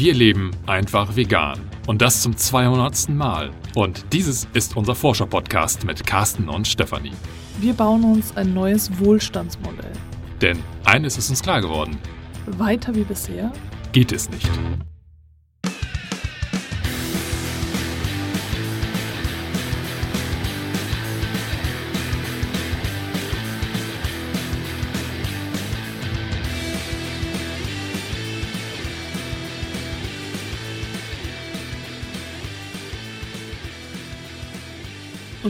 [0.00, 1.60] Wir leben einfach vegan.
[1.86, 3.10] Und das zum 200.
[3.10, 3.50] Mal.
[3.74, 7.12] Und dieses ist unser Forscher-Podcast mit Carsten und Stefanie.
[7.60, 9.92] Wir bauen uns ein neues Wohlstandsmodell.
[10.40, 11.98] Denn eines ist uns klar geworden.
[12.46, 13.52] Weiter wie bisher
[13.92, 14.48] geht es nicht.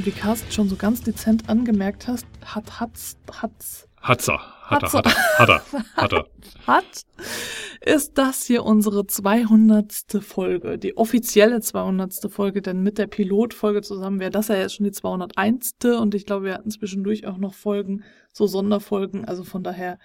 [0.01, 4.41] Und wie Carsten schon so ganz dezent angemerkt hast, hat hat's hat's Hatzer.
[4.63, 5.63] Hat er, hat er, hat er,
[5.95, 6.27] hat er.
[6.67, 7.03] Hat,
[7.85, 9.93] ist das hier unsere 200.
[10.23, 12.33] Folge, die offizielle 200.
[12.33, 15.75] Folge, denn mit der Pilotfolge zusammen wäre das ja jetzt schon die 201.
[15.83, 19.99] Und ich glaube, wir hatten zwischendurch auch noch Folgen, so Sonderfolgen, also von daher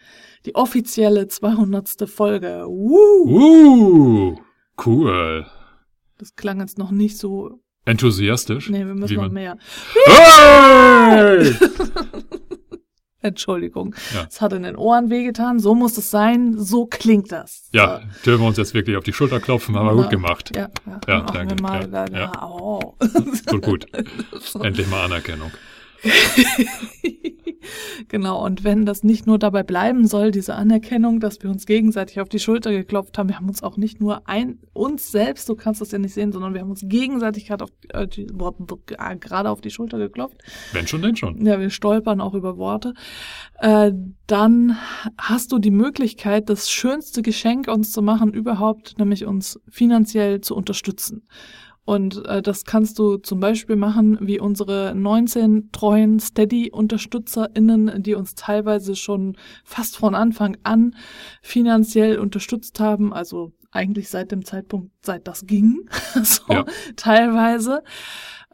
[0.46, 2.10] die offizielle 200.
[2.10, 2.66] Folge.
[2.68, 4.34] Woo!
[4.34, 4.36] Uh,
[4.86, 5.46] cool.
[6.18, 8.70] Das klang jetzt noch nicht so Enthusiastisch?
[8.70, 9.58] Nee, wir müssen noch mehr.
[10.08, 11.54] Hey!
[13.22, 13.96] Entschuldigung.
[14.14, 14.28] Ja.
[14.30, 15.60] Es hat in den Ohren wehgetan.
[15.60, 16.56] So muss es sein.
[16.58, 17.70] So klingt das.
[17.74, 18.24] Ja, so.
[18.26, 19.76] dürfen wir uns jetzt wirklich auf die Schulter klopfen.
[19.76, 20.56] Haben wir gut gemacht.
[20.56, 21.02] Ja, ja.
[21.08, 21.62] ja danke.
[21.62, 22.44] Mal, ja, ja.
[22.44, 22.96] Oh.
[23.48, 23.86] Gut, gut.
[24.62, 25.52] Endlich mal Anerkennung.
[28.08, 32.20] genau, und wenn das nicht nur dabei bleiben soll, diese Anerkennung, dass wir uns gegenseitig
[32.22, 35.56] auf die Schulter geklopft haben, wir haben uns auch nicht nur ein, uns selbst, du
[35.56, 39.50] kannst das ja nicht sehen, sondern wir haben uns gegenseitig gerade auf, äh, äh, gerade
[39.50, 40.38] auf die Schulter geklopft.
[40.74, 41.46] Wenn schon, denn schon.
[41.46, 42.94] Ja, wir stolpern auch über Worte.
[43.60, 43.92] Äh,
[44.28, 44.78] dann
[45.18, 50.56] hast du die Möglichkeit, das schönste Geschenk uns zu machen überhaupt, nämlich uns finanziell zu
[50.56, 51.28] unterstützen.
[51.86, 58.34] Und äh, das kannst du zum Beispiel machen, wie unsere 19 treuen Steady-UnterstützerInnen, die uns
[58.34, 60.96] teilweise schon fast von Anfang an
[61.44, 65.88] finanziell unterstützt haben, also eigentlich seit dem Zeitpunkt, seit das ging,
[66.24, 66.66] so ja.
[66.96, 67.84] teilweise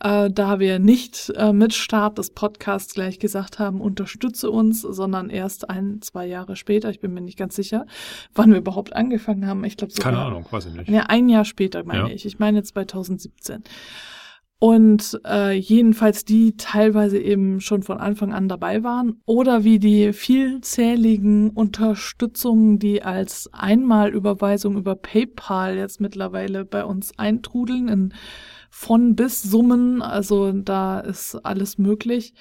[0.03, 5.29] äh, da wir nicht äh, mit Start des Podcasts gleich gesagt haben, unterstütze uns, sondern
[5.29, 7.85] erst ein, zwei Jahre später, ich bin mir nicht ganz sicher,
[8.33, 9.63] wann wir überhaupt angefangen haben.
[9.63, 10.11] Ich glaube sogar.
[10.11, 10.89] Keine Ahnung, weiß ich nicht.
[10.89, 12.15] Ja, ein Jahr später meine ja.
[12.15, 12.25] ich.
[12.25, 13.63] Ich meine 2017.
[14.63, 20.13] Und äh, jedenfalls die teilweise eben schon von Anfang an dabei waren oder wie die
[20.13, 28.13] vielzähligen Unterstützungen, die als Einmalüberweisung über PayPal jetzt mittlerweile bei uns eintrudeln in
[28.71, 32.33] von bis Summen, also da ist alles möglich.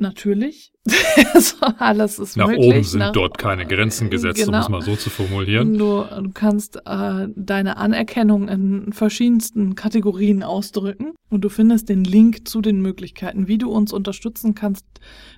[0.00, 0.72] Natürlich.
[1.34, 2.68] also alles ist Nach möglich.
[2.68, 4.56] Nach oben sind Nach, dort keine Grenzen gesetzt, genau.
[4.56, 5.76] um es mal so zu formulieren.
[5.76, 12.46] Du, du kannst äh, deine Anerkennung in verschiedensten Kategorien ausdrücken und du findest den Link
[12.46, 14.86] zu den Möglichkeiten, wie du uns unterstützen kannst,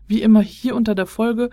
[0.07, 1.49] wie immer hier unter der Folge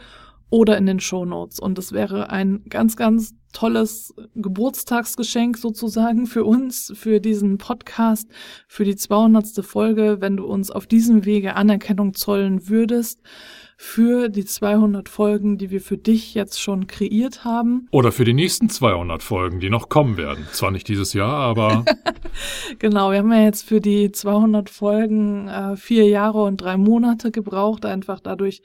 [0.50, 1.60] oder in den Show Notes.
[1.60, 8.30] Und es wäre ein ganz, ganz tolles Geburtstagsgeschenk sozusagen für uns, für diesen Podcast,
[8.68, 9.66] für die 200.
[9.66, 13.22] Folge, wenn du uns auf diesem Wege Anerkennung zollen würdest
[13.80, 17.88] für die 200 Folgen, die wir für dich jetzt schon kreiert haben.
[17.92, 20.48] Oder für die nächsten 200 Folgen, die noch kommen werden.
[20.52, 21.86] Zwar nicht dieses Jahr, aber.
[22.80, 27.30] genau, wir haben ja jetzt für die 200 Folgen äh, vier Jahre und drei Monate
[27.32, 28.64] gebraucht, einfach dadurch,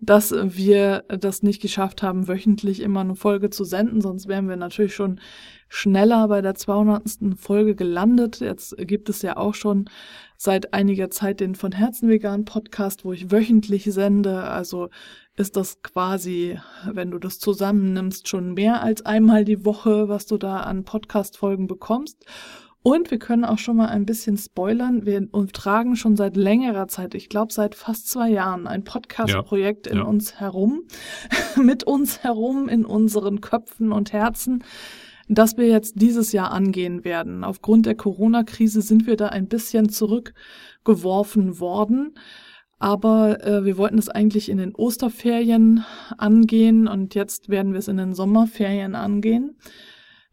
[0.00, 4.00] dass wir das nicht geschafft haben, wöchentlich immer eine Folge zu senden.
[4.00, 5.20] Sonst wären wir natürlich schon
[5.68, 7.38] schneller bei der 200.
[7.38, 8.40] Folge gelandet.
[8.40, 9.88] Jetzt gibt es ja auch schon
[10.36, 14.42] seit einiger Zeit den von Herzen vegan Podcast, wo ich wöchentlich sende.
[14.44, 14.90] Also
[15.34, 16.58] ist das quasi,
[16.90, 21.66] wenn du das zusammennimmst, schon mehr als einmal die Woche, was du da an Podcast-Folgen
[21.66, 22.24] bekommst.
[22.86, 25.06] Und wir können auch schon mal ein bisschen spoilern.
[25.06, 29.92] Wir tragen schon seit längerer Zeit, ich glaube seit fast zwei Jahren, ein Podcast-Projekt ja,
[29.92, 30.04] in ja.
[30.04, 30.84] uns herum,
[31.60, 34.62] mit uns herum, in unseren Köpfen und Herzen,
[35.26, 37.42] das wir jetzt dieses Jahr angehen werden.
[37.42, 42.14] Aufgrund der Corona-Krise sind wir da ein bisschen zurückgeworfen worden.
[42.78, 45.84] Aber äh, wir wollten es eigentlich in den Osterferien
[46.18, 49.56] angehen und jetzt werden wir es in den Sommerferien angehen.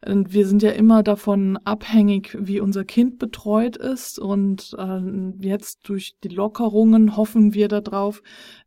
[0.06, 4.20] Und wir sind ja immer davon abhängig, wie unser Kind betreut ist.
[4.20, 5.02] Und äh,
[5.40, 8.22] jetzt durch die Lockerungen hoffen wir darauf,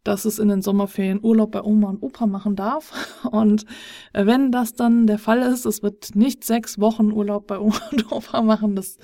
[0.06, 2.92] dass es in den Sommerferien Urlaub bei Oma und Opa machen darf.
[3.30, 3.66] Und
[4.12, 8.12] wenn das dann der Fall ist, es wird nicht sechs Wochen Urlaub bei Oma und
[8.12, 8.98] Opa machen, das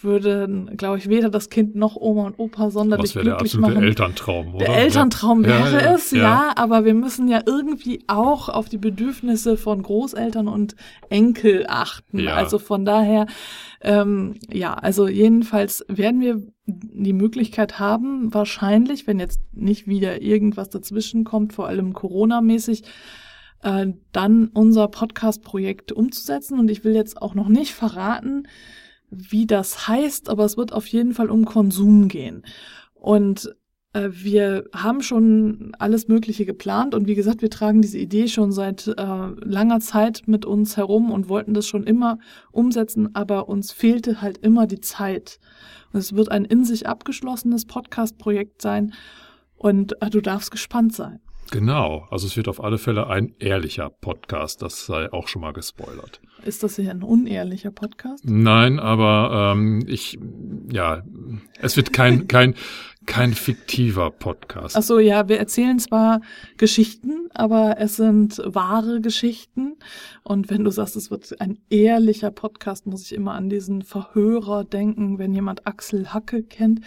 [0.00, 3.82] würde, glaube ich, weder das Kind noch Oma und Opa sonderlich Was glücklich der machen.
[3.82, 4.66] Elterntraum, oder?
[4.66, 5.48] Der Elterntraum ja.
[5.48, 6.18] wäre ja, es, ja.
[6.18, 10.74] ja, aber wir müssen ja irgendwie auch auf die Bedürfnisse von Großeltern und
[11.08, 12.20] Enkel achten.
[12.20, 12.34] Ja.
[12.34, 13.26] Also von daher,
[13.80, 20.70] ähm, ja, also jedenfalls werden wir die Möglichkeit haben, wahrscheinlich, wenn jetzt nicht wieder irgendwas
[20.70, 22.84] dazwischen kommt, vor allem Corona-mäßig,
[23.62, 26.58] äh, dann unser Podcast-Projekt umzusetzen.
[26.58, 28.44] Und ich will jetzt auch noch nicht verraten,
[29.10, 32.44] wie das heißt, aber es wird auf jeden Fall um Konsum gehen.
[32.94, 33.54] Und
[33.92, 38.86] wir haben schon alles Mögliche geplant und wie gesagt, wir tragen diese Idee schon seit
[38.86, 42.18] äh, langer Zeit mit uns herum und wollten das schon immer
[42.52, 45.40] umsetzen, aber uns fehlte halt immer die Zeit.
[45.92, 48.94] Und es wird ein in sich abgeschlossenes Podcast-Projekt sein
[49.56, 51.20] und äh, du darfst gespannt sein.
[51.50, 55.52] Genau, also es wird auf alle Fälle ein ehrlicher Podcast, das sei auch schon mal
[55.52, 56.20] gespoilert.
[56.44, 58.24] Ist das hier ein unehrlicher Podcast?
[58.24, 60.16] Nein, aber ähm, ich,
[60.70, 61.02] ja,
[61.58, 62.54] es wird kein, kein,
[63.10, 64.76] kein fiktiver Podcast.
[64.76, 66.20] Ach so, ja, wir erzählen zwar
[66.58, 69.78] Geschichten, aber es sind wahre Geschichten.
[70.22, 74.62] Und wenn du sagst, es wird ein ehrlicher Podcast, muss ich immer an diesen Verhörer
[74.62, 76.82] denken, wenn jemand Axel Hacke kennt,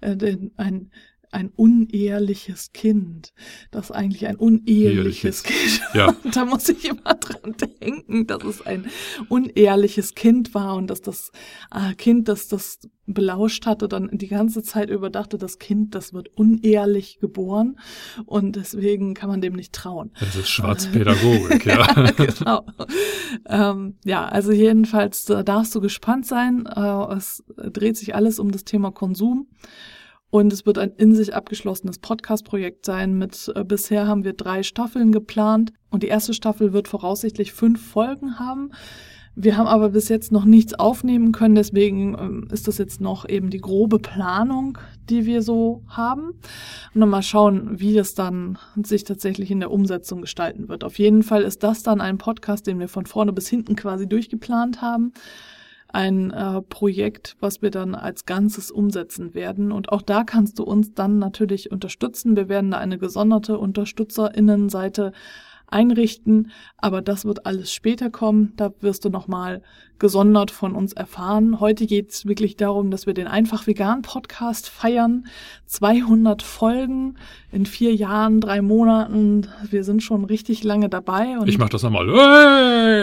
[0.00, 0.90] äh, den, ein
[1.30, 3.32] ein unehrliches Kind,
[3.70, 5.80] das eigentlich ein unehrliches Kind.
[5.94, 6.14] Ja.
[6.32, 8.86] Da muss ich immer dran denken, dass es ein
[9.28, 11.32] unehrliches Kind war und dass das
[11.74, 16.28] äh, Kind, das das belauscht hatte, dann die ganze Zeit überdachte, das Kind, das wird
[16.36, 17.78] unehrlich geboren
[18.24, 20.12] und deswegen kann man dem nicht trauen.
[20.20, 21.86] Das ist Schwarzpädagogik, ja.
[22.12, 22.66] genau.
[23.46, 26.66] Ähm, ja, also jedenfalls da darfst du gespannt sein.
[26.66, 29.48] Äh, es dreht sich alles um das Thema Konsum.
[30.30, 33.18] Und es wird ein in sich abgeschlossenes Podcast-Projekt sein.
[33.18, 37.84] Mit äh, bisher haben wir drei Staffeln geplant und die erste Staffel wird voraussichtlich fünf
[37.84, 38.70] Folgen haben.
[39.36, 43.28] Wir haben aber bis jetzt noch nichts aufnehmen können, deswegen ähm, ist das jetzt noch
[43.28, 44.76] eben die grobe Planung,
[45.08, 46.32] die wir so haben.
[46.94, 50.84] Und dann mal schauen, wie das dann sich tatsächlich in der Umsetzung gestalten wird.
[50.84, 54.08] Auf jeden Fall ist das dann ein Podcast, den wir von vorne bis hinten quasi
[54.08, 55.12] durchgeplant haben
[55.92, 59.72] ein äh, Projekt, was wir dann als Ganzes umsetzen werden.
[59.72, 62.36] Und auch da kannst du uns dann natürlich unterstützen.
[62.36, 65.12] Wir werden da eine gesonderte Unterstützerinnenseite
[65.66, 68.52] einrichten, aber das wird alles später kommen.
[68.56, 69.62] Da wirst du nochmal
[70.00, 71.60] gesondert von uns erfahren.
[71.60, 75.26] Heute geht es wirklich darum, dass wir den Einfach Vegan Podcast feiern.
[75.66, 77.14] 200 Folgen
[77.52, 79.46] in vier Jahren, drei Monaten.
[79.70, 81.36] Wir sind schon richtig lange dabei.
[81.46, 82.06] ich mach das einmal.
[82.08, 83.02] Hey!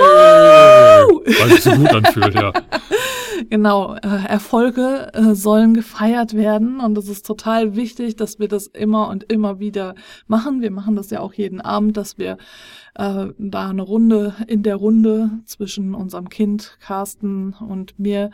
[1.39, 2.51] Weil es so gut anfühlt, ja.
[3.49, 8.67] genau, äh, Erfolge äh, sollen gefeiert werden und es ist total wichtig, dass wir das
[8.67, 9.95] immer und immer wieder
[10.27, 10.61] machen.
[10.61, 12.37] Wir machen das ja auch jeden Abend, dass wir
[12.97, 18.31] äh, da eine Runde in der Runde zwischen unserem Kind Carsten und mir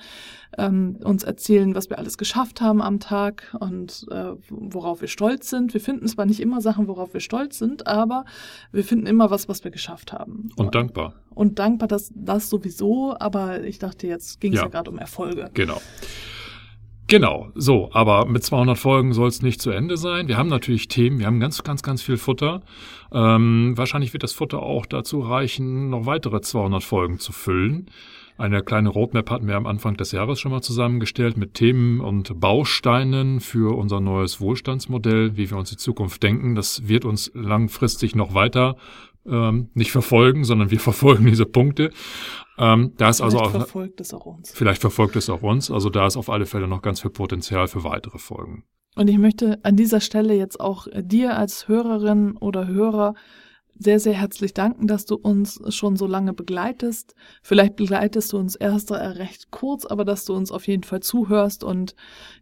[0.57, 5.49] ähm, uns erzählen, was wir alles geschafft haben am Tag und äh, worauf wir stolz
[5.49, 5.73] sind.
[5.73, 8.25] Wir finden zwar nicht immer Sachen, worauf wir stolz sind, aber
[8.71, 10.49] wir finden immer was, was wir geschafft haben.
[10.55, 11.13] Und dankbar.
[11.33, 14.97] Und dankbar, dass das sowieso, aber ich dachte, jetzt ging es ja, ja gerade um
[14.97, 15.49] Erfolge.
[15.53, 15.81] Genau.
[17.13, 20.27] Genau, so, aber mit 200 Folgen soll es nicht zu Ende sein.
[20.27, 22.63] Wir haben natürlich Themen, wir haben ganz, ganz, ganz viel Futter.
[23.11, 27.85] Ähm, wahrscheinlich wird das Futter auch dazu reichen, noch weitere 200 Folgen zu füllen.
[28.39, 32.39] Eine kleine Roadmap hatten wir am Anfang des Jahres schon mal zusammengestellt mit Themen und
[32.39, 36.55] Bausteinen für unser neues Wohlstandsmodell, wie wir uns die Zukunft denken.
[36.55, 38.75] Das wird uns langfristig noch weiter
[39.25, 41.91] ähm, nicht verfolgen, sondern wir verfolgen diese Punkte.
[42.57, 44.51] Ähm, da ist also vielleicht also auch, verfolgt es auch uns.
[44.51, 45.71] Vielleicht verfolgt es auch uns.
[45.71, 48.65] Also da ist auf alle Fälle noch ganz viel Potenzial für weitere Folgen.
[48.95, 53.15] Und ich möchte an dieser Stelle jetzt auch dir als Hörerin oder Hörer
[53.75, 57.15] sehr, sehr herzlich danken, dass du uns schon so lange begleitest.
[57.41, 61.63] Vielleicht begleitest du uns erst recht kurz, aber dass du uns auf jeden Fall zuhörst
[61.63, 61.95] und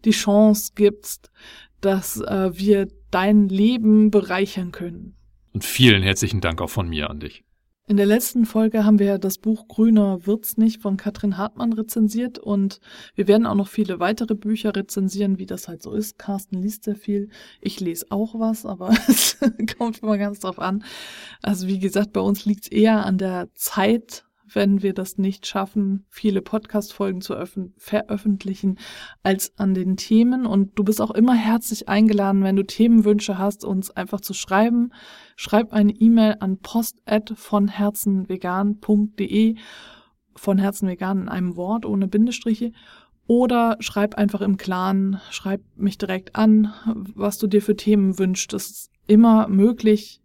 [0.04, 1.32] die Chance gibst,
[1.80, 5.16] dass äh, wir dein Leben bereichern können.
[5.54, 7.44] Und vielen herzlichen Dank auch von mir an dich.
[7.88, 12.40] In der letzten Folge haben wir das Buch Grüner wird's nicht von Katrin Hartmann rezensiert
[12.40, 12.80] und
[13.16, 16.18] wir werden auch noch viele weitere Bücher rezensieren, wie das halt so ist.
[16.18, 17.28] Carsten liest sehr viel.
[17.60, 19.38] Ich lese auch was, aber es
[19.78, 20.86] kommt immer ganz drauf an.
[21.42, 26.06] Also wie gesagt, bei uns liegt's eher an der Zeit, wenn wir das nicht schaffen,
[26.10, 27.36] viele Podcast-Folgen zu
[27.78, 28.78] veröffentlichen,
[29.24, 30.46] als an den Themen.
[30.46, 34.94] Und du bist auch immer herzlich eingeladen, wenn du Themenwünsche hast, uns einfach zu schreiben.
[35.36, 39.56] Schreib eine E-Mail an post@vonherzenvegan.de
[40.36, 42.72] von Herzen vegan in einem Wort ohne Bindestriche
[43.28, 46.74] oder schreib einfach im Clan, schreib mich direkt an,
[47.16, 48.52] was du dir für Themen wünschst.
[48.52, 50.22] Das ist immer möglich.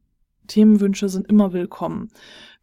[0.48, 2.08] Themenwünsche sind immer willkommen.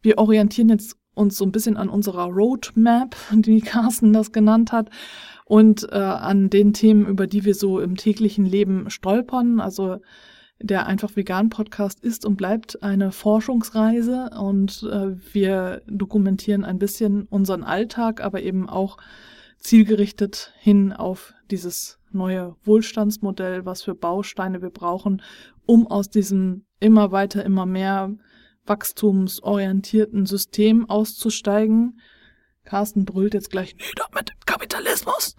[0.02, 4.90] Wir orientieren jetzt uns so ein bisschen an unserer Roadmap, wie Carsten das genannt hat,
[5.46, 9.60] und äh, an den Themen, über die wir so im täglichen Leben stolpern.
[9.60, 9.98] Also
[10.60, 17.24] der einfach vegan Podcast ist und bleibt eine Forschungsreise und äh, wir dokumentieren ein bisschen
[17.24, 18.96] unseren Alltag, aber eben auch
[19.58, 25.22] zielgerichtet hin auf dieses neue Wohlstandsmodell, was für Bausteine wir brauchen,
[25.66, 28.14] um aus diesem immer weiter, immer mehr
[28.66, 32.00] wachstumsorientierten System auszusteigen.
[32.64, 35.36] Carsten brüllt jetzt gleich, nee, doch mit dem Kapitalismus.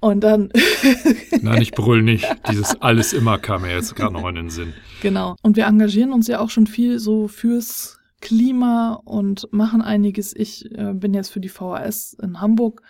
[0.00, 0.52] Und dann.
[1.40, 2.26] Nein, ich brüll nicht.
[2.50, 4.74] Dieses alles immer kam mir jetzt gerade noch in den Sinn.
[5.00, 5.36] Genau.
[5.42, 10.34] Und wir engagieren uns ja auch schon viel so fürs Klima und machen einiges.
[10.36, 12.82] Ich äh, bin jetzt für die VHS in Hamburg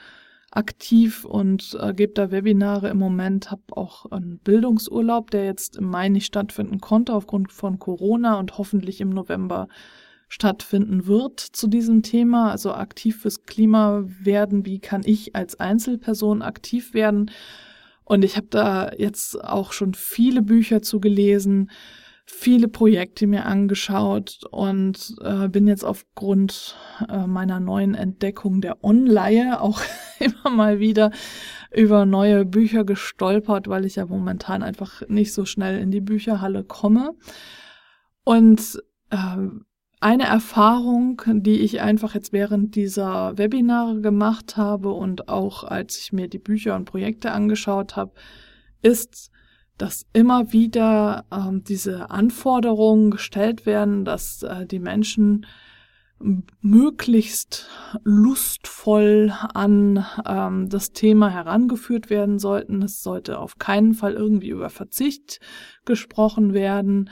[0.51, 5.91] aktiv und äh, gebe da Webinare im Moment, habe auch einen Bildungsurlaub, der jetzt im
[5.91, 9.69] Mai nicht stattfinden konnte aufgrund von Corona und hoffentlich im November
[10.29, 16.43] stattfinden wird zu diesem Thema, also aktiv fürs Klima werden, wie kann ich als Einzelperson
[16.43, 17.31] aktiv werden.
[18.05, 21.71] Und ich habe da jetzt auch schon viele Bücher zu gelesen,
[22.27, 26.77] viele Projekte mir angeschaut und äh, bin jetzt aufgrund
[27.09, 29.81] äh, meiner neuen Entdeckung der Online auch
[30.19, 31.13] immer mal wieder
[31.73, 36.65] über neue Bücher gestolpert, weil ich ja momentan einfach nicht so schnell in die Bücherhalle
[36.65, 37.15] komme.
[38.25, 39.37] Und äh,
[40.01, 46.13] eine Erfahrung, die ich einfach jetzt während dieser Webinare gemacht habe und auch als ich
[46.13, 48.13] mir die Bücher und Projekte angeschaut habe,
[48.83, 49.31] ist,
[49.79, 55.47] dass immer wieder ähm, diese Anforderungen gestellt werden, dass äh, die Menschen
[56.63, 57.69] möglichst
[58.03, 62.83] lustvoll an ähm, das Thema herangeführt werden sollten.
[62.83, 65.41] Es sollte auf keinen Fall irgendwie über Verzicht
[65.85, 67.11] gesprochen werden.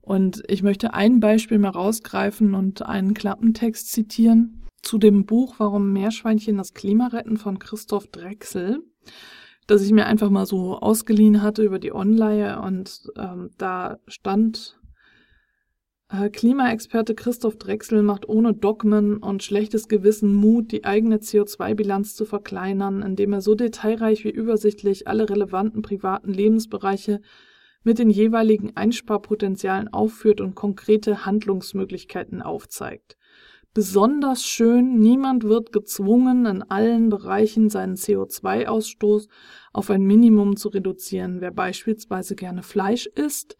[0.00, 5.92] Und ich möchte ein Beispiel mal rausgreifen und einen Klappentext zitieren zu dem Buch Warum
[5.92, 8.82] Meerschweinchen das Klima retten von Christoph Drechsel
[9.66, 14.78] das ich mir einfach mal so ausgeliehen hatte über die Online und ähm, da stand
[16.08, 22.24] äh, Klimaexperte Christoph Drechsel macht ohne Dogmen und schlechtes Gewissen Mut, die eigene CO2-Bilanz zu
[22.24, 27.20] verkleinern, indem er so detailreich wie übersichtlich alle relevanten privaten Lebensbereiche
[27.82, 33.16] mit den jeweiligen Einsparpotenzialen aufführt und konkrete Handlungsmöglichkeiten aufzeigt.
[33.76, 39.28] Besonders schön, niemand wird gezwungen, in allen Bereichen seinen CO2-Ausstoß
[39.74, 41.42] auf ein Minimum zu reduzieren.
[41.42, 43.58] Wer beispielsweise gerne Fleisch isst,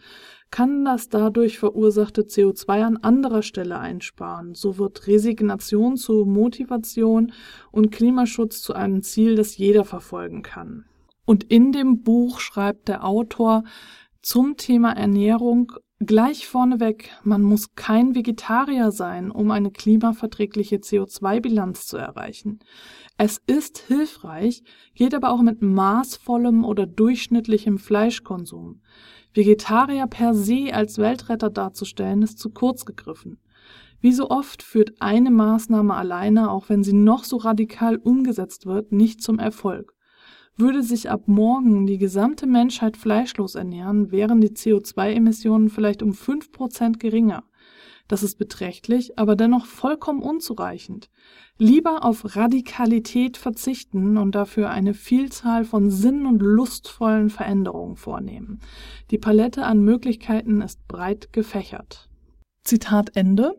[0.50, 4.54] kann das dadurch verursachte CO2 an anderer Stelle einsparen.
[4.54, 7.34] So wird Resignation zu Motivation
[7.70, 10.86] und Klimaschutz zu einem Ziel, das jeder verfolgen kann.
[11.26, 13.64] Und in dem Buch schreibt der Autor
[14.22, 21.96] zum Thema Ernährung Gleich vorneweg, man muss kein Vegetarier sein, um eine klimaverträgliche CO2-Bilanz zu
[21.96, 22.58] erreichen.
[23.16, 24.62] Es ist hilfreich,
[24.94, 28.82] geht aber auch mit maßvollem oder durchschnittlichem Fleischkonsum.
[29.32, 33.38] Vegetarier per se als Weltretter darzustellen, ist zu kurz gegriffen.
[33.98, 38.92] Wie so oft führt eine Maßnahme alleine, auch wenn sie noch so radikal umgesetzt wird,
[38.92, 39.95] nicht zum Erfolg.
[40.58, 46.50] Würde sich ab morgen die gesamte Menschheit fleischlos ernähren, wären die CO2-Emissionen vielleicht um fünf
[46.50, 47.44] Prozent geringer.
[48.08, 51.10] Das ist beträchtlich, aber dennoch vollkommen unzureichend.
[51.58, 58.60] Lieber auf Radikalität verzichten und dafür eine Vielzahl von sinn- und lustvollen Veränderungen vornehmen.
[59.10, 62.05] Die Palette an Möglichkeiten ist breit gefächert.
[62.66, 63.56] Zitat Ende.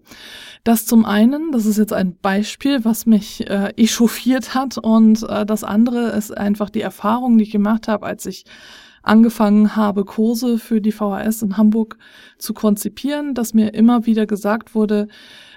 [0.63, 5.45] Das zum einen, das ist jetzt ein Beispiel, was mich äh, echauffiert hat und äh,
[5.45, 8.45] das andere ist einfach die Erfahrung, die ich gemacht habe, als ich
[9.01, 11.97] angefangen habe, Kurse für die VHS in Hamburg
[12.37, 15.07] zu konzipieren, dass mir immer wieder gesagt wurde,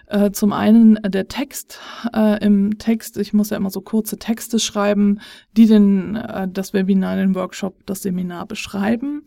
[0.07, 1.81] äh, zum einen der Text
[2.15, 5.21] äh, im Text, ich muss ja immer so kurze Texte schreiben,
[5.57, 9.23] die den äh, das Webinar, den Workshop, das Seminar beschreiben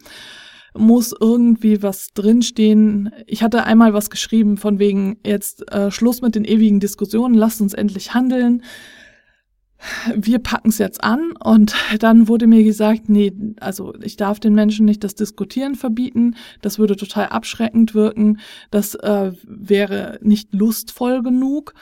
[0.76, 3.12] muss irgendwie was drinstehen.
[3.28, 7.62] Ich hatte einmal was geschrieben von wegen jetzt äh, Schluss mit den ewigen Diskussionen, lasst
[7.62, 8.64] uns endlich handeln.
[10.16, 14.56] Wir packen es jetzt an und dann wurde mir gesagt, nee, also ich darf den
[14.56, 18.40] Menschen nicht das Diskutieren verbieten, das würde total abschreckend wirken,
[18.72, 21.74] das äh, wäre nicht lustvoll genug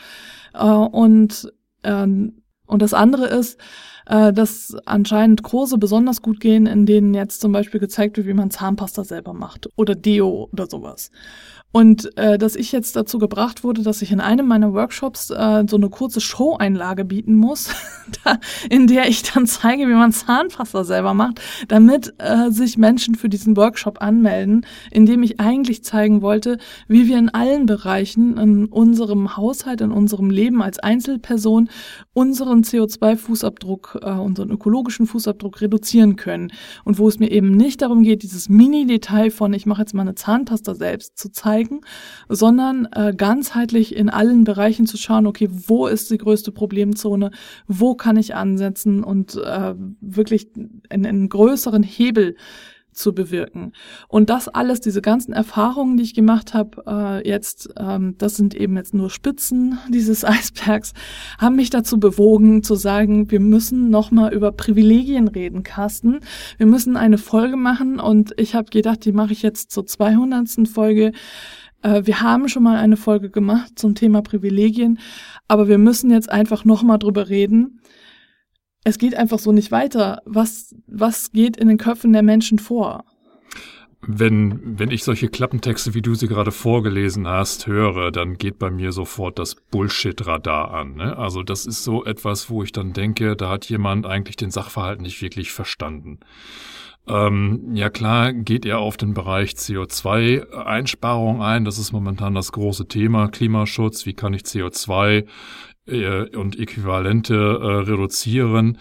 [0.55, 2.40] äh, und ähm,
[2.72, 3.60] und das andere ist,
[4.06, 8.34] äh, dass anscheinend Kurse besonders gut gehen, in denen jetzt zum Beispiel gezeigt wird, wie
[8.34, 11.12] man Zahnpasta selber macht oder Deo oder sowas.
[11.72, 15.63] Und äh, dass ich jetzt dazu gebracht wurde, dass ich in einem meiner Workshops äh,
[15.70, 17.70] so eine kurze Show-Einlage bieten muss,
[18.24, 23.16] da, in der ich dann zeige, wie man Zahnpasta selber macht, damit äh, sich Menschen
[23.16, 26.58] für diesen Workshop anmelden, in dem ich eigentlich zeigen wollte,
[26.90, 31.70] wie wir in allen Bereichen in unserem Haushalt, in unserem Leben als Einzelperson
[32.13, 36.51] unseren CO2-Fußabdruck, äh, unseren ökologischen Fußabdruck reduzieren können.
[36.84, 40.01] Und wo es mir eben nicht darum geht, dieses Mini-Detail von ich mache jetzt mal
[40.01, 41.82] eine Zahnpasta selbst zu zeigen, zeigen,
[42.30, 47.32] sondern äh, ganzheitlich in allen Bereichen zu schauen, okay, wo ist die größte Problemzone,
[47.68, 50.50] wo kann ich ansetzen und äh, wirklich
[50.89, 52.36] einen, einen größeren Hebel
[52.93, 53.74] zu bewirken.
[54.07, 58.53] Und das alles, diese ganzen Erfahrungen, die ich gemacht habe, äh, jetzt, ähm, das sind
[58.53, 60.93] eben jetzt nur Spitzen dieses Eisbergs,
[61.38, 66.19] haben mich dazu bewogen zu sagen, wir müssen nochmal über Privilegien reden, Carsten.
[66.57, 70.67] Wir müssen eine Folge machen und ich habe gedacht, die mache ich jetzt zur 200.
[70.67, 71.12] Folge.
[71.81, 75.00] Äh, wir haben schon mal eine Folge gemacht zum Thema Privilegien,
[75.48, 77.80] aber wir müssen jetzt einfach nochmal drüber reden
[78.83, 80.21] es geht einfach so nicht weiter.
[80.25, 83.05] Was, was geht in den Köpfen der Menschen vor?
[84.03, 88.71] Wenn, wenn ich solche Klappentexte, wie du sie gerade vorgelesen hast, höre, dann geht bei
[88.71, 90.95] mir sofort das Bullshit-Radar an.
[90.95, 91.15] Ne?
[91.15, 95.01] Also das ist so etwas, wo ich dann denke, da hat jemand eigentlich den Sachverhalt
[95.01, 96.19] nicht wirklich verstanden.
[97.08, 101.65] Ähm, ja klar, geht er auf den Bereich CO2-Einsparung ein.
[101.65, 103.27] Das ist momentan das große Thema.
[103.27, 104.05] Klimaschutz.
[104.05, 105.25] Wie kann ich CO2
[105.88, 108.77] äh, und Äquivalente äh, reduzieren.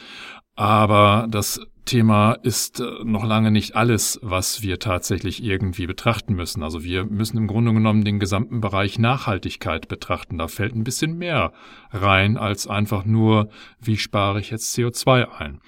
[0.55, 1.61] Aber das
[1.91, 6.63] Thema ist äh, noch lange nicht alles, was wir tatsächlich irgendwie betrachten müssen.
[6.63, 10.39] Also wir müssen im Grunde genommen den gesamten Bereich Nachhaltigkeit betrachten.
[10.39, 11.53] Da fällt ein bisschen mehr
[11.91, 13.49] rein als einfach nur,
[13.81, 15.61] wie spare ich jetzt CO2 ein.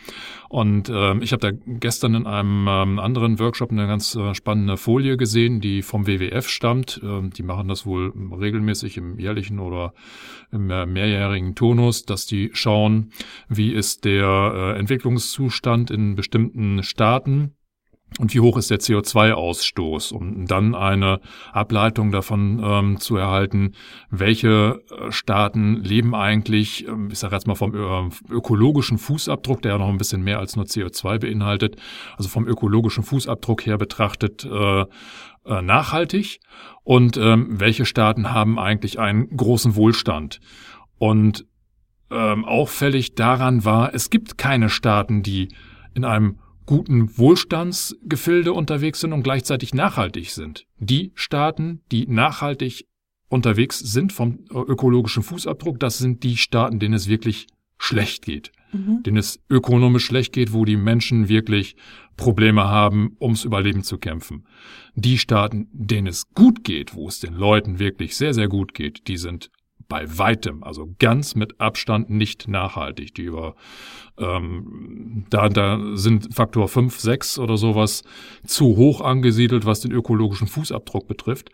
[0.48, 4.76] Und ähm, ich habe da gestern in einem ähm, anderen Workshop eine ganz äh, spannende
[4.76, 7.00] Folie gesehen, die vom WWF stammt.
[7.02, 9.94] Ähm, die machen das wohl regelmäßig im jährlichen oder
[10.52, 13.12] im äh, mehrjährigen Turnus, dass die schauen,
[13.48, 17.54] wie ist der äh, Entwicklungszustand in bestimmten Staaten
[18.18, 21.20] und wie hoch ist der CO2-Ausstoß, um dann eine
[21.52, 23.72] Ableitung davon ähm, zu erhalten,
[24.10, 29.72] welche äh, Staaten leben eigentlich, ähm, ich sage jetzt mal vom äh, ökologischen Fußabdruck, der
[29.72, 31.76] ja noch ein bisschen mehr als nur CO2 beinhaltet,
[32.16, 36.40] also vom ökologischen Fußabdruck her betrachtet äh, äh, nachhaltig
[36.84, 40.40] und ähm, welche Staaten haben eigentlich einen großen Wohlstand.
[40.98, 41.46] Und
[42.10, 45.48] ähm, auffällig daran war, es gibt keine Staaten, die
[45.94, 50.66] in einem guten Wohlstandsgefilde unterwegs sind und gleichzeitig nachhaltig sind.
[50.78, 52.86] Die Staaten, die nachhaltig
[53.28, 57.46] unterwegs sind vom ökologischen Fußabdruck, das sind die Staaten, denen es wirklich
[57.78, 59.02] schlecht geht, mhm.
[59.02, 61.74] denen es ökonomisch schlecht geht, wo die Menschen wirklich
[62.16, 64.46] Probleme haben, ums Überleben zu kämpfen.
[64.94, 69.08] Die Staaten, denen es gut geht, wo es den Leuten wirklich sehr, sehr gut geht,
[69.08, 69.50] die sind
[69.88, 73.14] bei weitem, also ganz mit Abstand nicht nachhaltig.
[73.14, 73.54] Die über
[74.18, 78.02] ähm, da, da sind Faktor 5, 6 oder sowas
[78.46, 81.48] zu hoch angesiedelt, was den ökologischen Fußabdruck betrifft.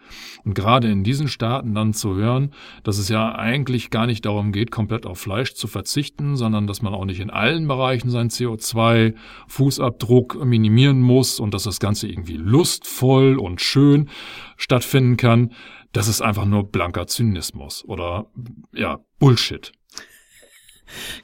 [0.44, 2.50] Und gerade in diesen Staaten dann zu hören,
[2.82, 6.82] dass es ja eigentlich gar nicht darum geht, komplett auf Fleisch zu verzichten, sondern dass
[6.82, 12.36] man auch nicht in allen Bereichen seinen CO2-Fußabdruck minimieren muss und dass das Ganze irgendwie
[12.36, 14.08] lustvoll und schön
[14.56, 15.52] stattfinden kann,
[15.92, 18.26] das ist einfach nur blanker Zynismus oder
[18.72, 19.72] ja, Bullshit.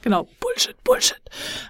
[0.01, 1.21] Genau, Bullshit, Bullshit.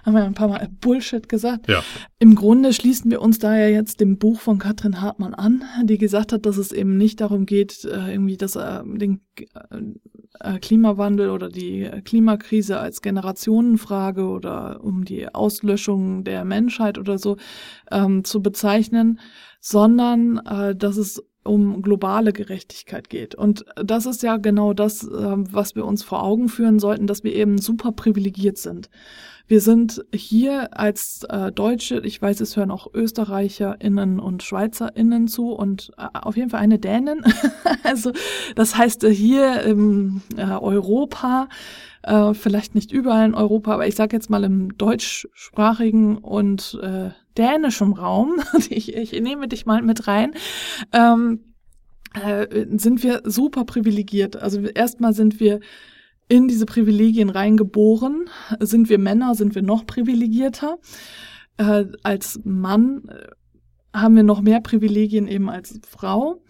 [0.04, 1.68] Haben wir ein paar Mal Bullshit gesagt.
[1.68, 1.82] Ja.
[2.18, 5.98] Im Grunde schließen wir uns da ja jetzt dem Buch von Katrin Hartmann an, die
[5.98, 9.20] gesagt hat, dass es eben nicht darum geht, äh, irgendwie das, äh, den
[10.40, 17.36] äh, Klimawandel oder die Klimakrise als Generationenfrage oder um die Auslöschung der Menschheit oder so
[17.90, 19.20] ähm, zu bezeichnen,
[19.60, 23.34] sondern äh, dass es um globale Gerechtigkeit geht.
[23.34, 27.24] Und das ist ja genau das, ähm, was wir uns vor Augen führen sollten, dass
[27.24, 28.90] wir eben super privilegiert sind.
[29.48, 35.52] Wir sind hier als äh, Deutsche, ich weiß, es hören auch ÖsterreicherInnen und SchweizerInnen zu
[35.52, 37.22] und äh, auf jeden Fall eine Dänin.
[37.84, 38.12] also
[38.56, 41.48] das heißt, äh, hier im äh, Europa,
[42.02, 47.10] äh, vielleicht nicht überall in Europa, aber ich sage jetzt mal im deutschsprachigen und äh,
[47.38, 50.32] dänischen Raum, ich, ich nehme dich mal mit rein,
[50.92, 51.54] ähm,
[52.14, 54.34] äh, sind wir super privilegiert.
[54.34, 55.60] Also erstmal sind wir
[56.28, 58.28] in diese Privilegien reingeboren.
[58.60, 60.78] Sind wir Männer, sind wir noch privilegierter.
[61.56, 66.42] Äh, als Mann äh, haben wir noch mehr Privilegien eben als Frau.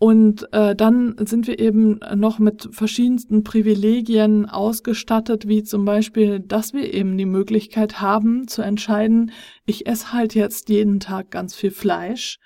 [0.00, 6.72] Und äh, dann sind wir eben noch mit verschiedensten Privilegien ausgestattet, wie zum Beispiel, dass
[6.72, 9.32] wir eben die Möglichkeit haben zu entscheiden,
[9.66, 12.38] ich esse halt jetzt jeden Tag ganz viel Fleisch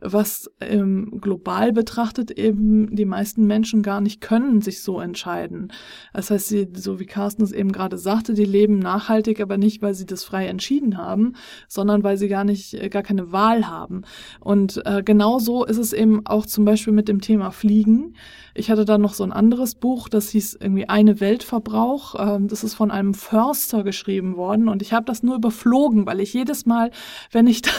[0.00, 5.72] was ähm, global betrachtet eben die meisten Menschen gar nicht können sich so entscheiden.
[6.12, 9.82] Das heißt, sie, so wie Carsten es eben gerade sagte, die leben nachhaltig, aber nicht,
[9.82, 11.34] weil sie das frei entschieden haben,
[11.68, 14.02] sondern weil sie gar nicht, äh, gar keine Wahl haben.
[14.40, 18.14] Und äh, genauso ist es eben auch zum Beispiel mit dem Thema Fliegen.
[18.54, 22.14] Ich hatte da noch so ein anderes Buch, das hieß irgendwie Eine Weltverbrauch.
[22.18, 26.20] Ähm, das ist von einem Förster geschrieben worden und ich habe das nur überflogen, weil
[26.20, 26.90] ich jedes Mal,
[27.30, 27.70] wenn ich da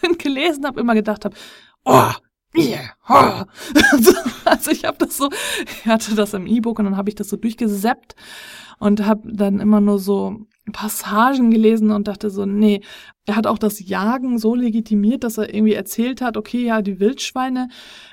[0.00, 1.36] drin gelesen habe, immer gedacht habe,
[1.86, 2.12] oh,
[2.54, 3.44] yeah, oh.
[4.44, 5.30] also ich habe das so,
[5.64, 8.14] ich hatte das im E-Book und dann habe ich das so durchgeseppt
[8.78, 12.82] und habe dann immer nur so Passagen gelesen und dachte so, nee,
[13.24, 16.98] er hat auch das Jagen so legitimiert, dass er irgendwie erzählt hat, okay, ja, die
[16.98, 17.68] Wildschweine,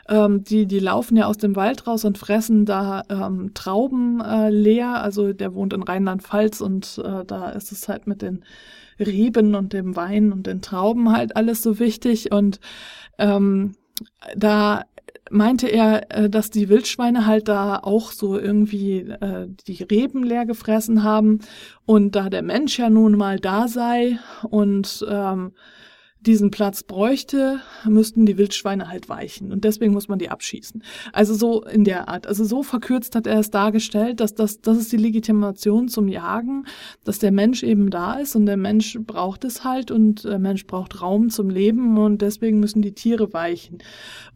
[0.07, 4.49] ähm, die, die laufen ja aus dem Wald raus und fressen da ähm, Trauben äh,
[4.49, 5.01] leer.
[5.01, 8.43] Also der wohnt in Rheinland-Pfalz und äh, da ist es halt mit den
[8.99, 12.31] Reben und dem Wein und den Trauben halt alles so wichtig.
[12.31, 12.59] Und
[13.17, 13.75] ähm,
[14.35, 14.83] da
[15.29, 20.45] meinte er, äh, dass die Wildschweine halt da auch so irgendwie äh, die Reben leer
[20.45, 21.39] gefressen haben
[21.85, 25.53] und da der Mensch ja nun mal da sei und ähm,
[26.25, 29.51] diesen Platz bräuchte, müssten die Wildschweine halt weichen.
[29.51, 30.83] Und deswegen muss man die abschießen.
[31.11, 32.27] Also so in der Art.
[32.27, 36.65] Also so verkürzt hat er es dargestellt, dass das, das ist die Legitimation zum Jagen,
[37.03, 40.65] dass der Mensch eben da ist und der Mensch braucht es halt und der Mensch
[40.65, 43.79] braucht Raum zum Leben und deswegen müssen die Tiere weichen.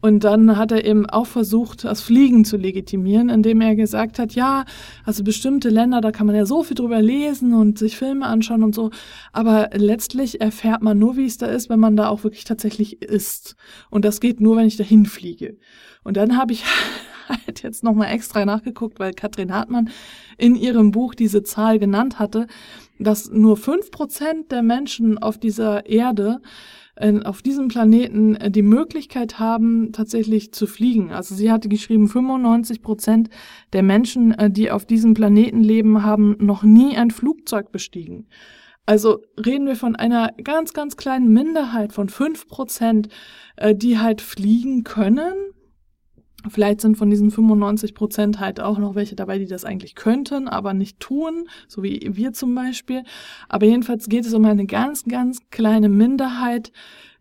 [0.00, 4.34] Und dann hat er eben auch versucht, das Fliegen zu legitimieren, indem er gesagt hat,
[4.34, 4.64] ja,
[5.04, 8.62] also bestimmte Länder, da kann man ja so viel drüber lesen und sich Filme anschauen
[8.62, 8.90] und so,
[9.32, 13.02] aber letztlich erfährt man nur, wie es da ist, wenn man da auch wirklich tatsächlich
[13.02, 13.56] ist.
[13.90, 15.56] Und das geht nur, wenn ich dahin fliege.
[16.04, 16.64] Und dann habe ich
[17.28, 19.90] halt jetzt nochmal extra nachgeguckt, weil Katrin Hartmann
[20.36, 22.46] in ihrem Buch diese Zahl genannt hatte,
[22.98, 26.40] dass nur fünf Prozent der Menschen auf dieser Erde
[27.24, 31.12] auf diesem Planeten äh, die Möglichkeit haben, tatsächlich zu fliegen.
[31.12, 33.30] Also sie hatte geschrieben, 95 Prozent
[33.72, 38.26] der Menschen, äh, die auf diesem Planeten leben, haben noch nie ein Flugzeug bestiegen.
[38.88, 43.10] Also reden wir von einer ganz, ganz kleinen Minderheit von fünf Prozent,
[43.56, 45.34] äh, die halt fliegen können.
[46.48, 50.48] Vielleicht sind von diesen 95 Prozent halt auch noch welche dabei, die das eigentlich könnten,
[50.48, 53.02] aber nicht tun, so wie wir zum Beispiel.
[53.50, 56.72] Aber jedenfalls geht es um eine ganz, ganz kleine Minderheit,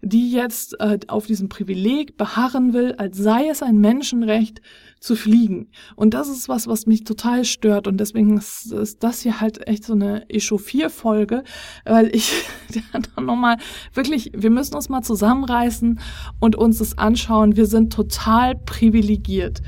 [0.02, 4.62] die jetzt äh, auf diesem Privileg beharren will, als sei es ein Menschenrecht,
[5.00, 5.70] zu fliegen.
[5.96, 7.88] Und das ist was, was mich total stört.
[7.88, 11.44] Und deswegen ist, ist das hier halt echt so eine Echauffierfolge,
[11.86, 12.34] weil ich
[12.92, 13.58] dann nochmal
[13.94, 16.00] wirklich, wir müssen uns mal zusammenreißen
[16.40, 17.56] und uns das anschauen.
[17.56, 19.62] Wir sind total privilegiert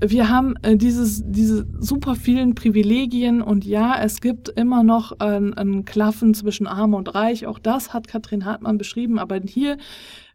[0.00, 5.54] wir haben äh, dieses, diese super vielen Privilegien und ja, es gibt immer noch ein,
[5.54, 7.46] ein Klaffen zwischen Arm und Reich.
[7.46, 9.18] Auch das hat Katrin Hartmann beschrieben.
[9.18, 9.78] Aber hier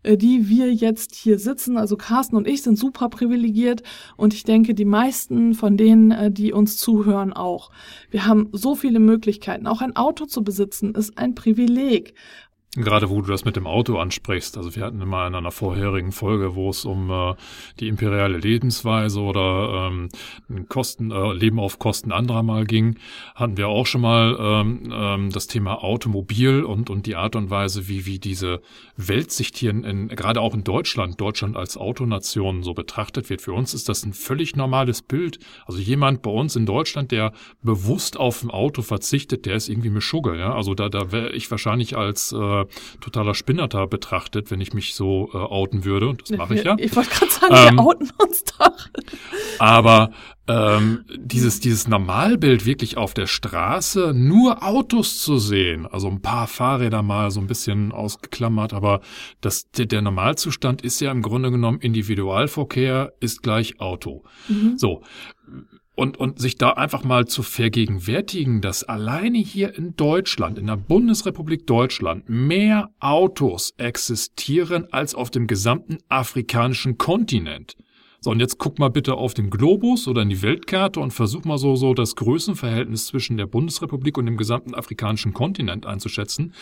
[0.04, 3.84] äh, die wir jetzt hier sitzen, also Carsten und ich sind super privilegiert
[4.18, 7.72] und ich denke, die meisten von denen, äh, die uns zuhören, auch.
[8.10, 9.68] Wir haben so viele Möglichkeiten.
[9.68, 12.16] Auch ein Auto zu besitzen ist ein Privileg.
[12.78, 16.14] Gerade wo du das mit dem Auto ansprichst, also wir hatten immer in einer vorherigen
[16.14, 17.34] Folge, wo es um äh,
[17.82, 20.08] die imperiale Lebensweise oder ähm,
[20.70, 22.96] Kosten, äh, Leben auf Kosten anderer mal ging,
[23.36, 27.50] hatten wir auch schon mal ähm, ähm, das Thema Automobil und und die Art und
[27.50, 28.62] Weise, wie wie diese
[28.96, 33.42] Weltsicht hier in, in, gerade auch in Deutschland, Deutschland als Autonation so betrachtet wird.
[33.42, 35.40] Für uns ist das ein völlig normales Bild.
[35.66, 39.90] Also jemand bei uns in Deutschland, der bewusst auf ein Auto verzichtet, der ist irgendwie
[39.90, 40.56] Mischugge, ja.
[40.56, 42.61] Also da da wäre ich wahrscheinlich als äh,
[43.00, 46.10] totaler Spinnerter betrachtet, wenn ich mich so äh, outen würde.
[46.10, 46.76] Und das mache ich ja.
[46.80, 48.90] Ich wollte gerade sagen, ähm, wir outen uns doch.
[49.60, 50.12] Aber
[50.48, 56.48] ähm, dieses, dieses Normalbild wirklich auf der Straße, nur Autos zu sehen, also ein paar
[56.48, 59.02] Fahrräder mal so ein bisschen ausgeklammert, aber
[59.40, 64.24] das, der, der Normalzustand ist ja im Grunde genommen Individualverkehr ist gleich Auto.
[64.50, 64.78] Mhm.
[64.78, 65.04] So
[65.96, 70.78] und, und sich da einfach mal zu vergegenwärtigen, dass alleine hier in Deutschland, in der
[70.78, 77.76] Bundesrepublik Deutschland, mehr Autos existieren als auf dem gesamten afrikanischen Kontinent.
[78.24, 81.44] So, und jetzt guck mal bitte auf den Globus oder in die Weltkarte und versuch
[81.44, 86.54] mal so, so das Größenverhältnis zwischen der Bundesrepublik und dem gesamten afrikanischen Kontinent einzuschätzen.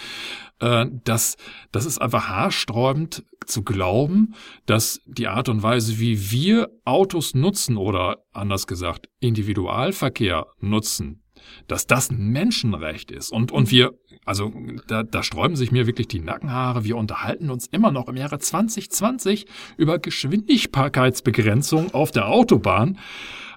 [0.59, 1.35] Äh, das,
[1.73, 4.35] das ist einfach haarsträubend zu glauben,
[4.67, 11.23] dass die Art und Weise, wie wir Autos nutzen oder anders gesagt Individualverkehr nutzen,
[11.67, 13.31] dass das ein Menschenrecht ist.
[13.31, 13.93] Und, und wir,
[14.25, 14.53] also
[14.87, 16.83] da, da sträuben sich mir wirklich die Nackenhaare.
[16.83, 19.45] Wir unterhalten uns immer noch im Jahre 2020
[19.77, 22.97] über Geschwindigkeitsbegrenzung auf der Autobahn.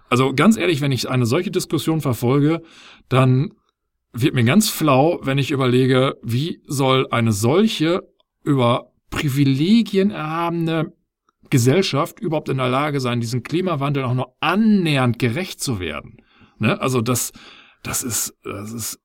[0.08, 2.62] Also ganz ehrlich, wenn ich eine solche Diskussion verfolge,
[3.08, 3.52] dann
[4.12, 8.02] wird mir ganz flau, wenn ich überlege, wie soll eine solche
[8.44, 10.92] über Privilegien erhabene
[11.50, 16.16] Gesellschaft überhaupt in der Lage sein, diesem Klimawandel auch nur annähernd gerecht zu werden.
[16.58, 16.80] Ne?
[16.80, 17.32] Also das,
[17.82, 19.00] das ist, das ist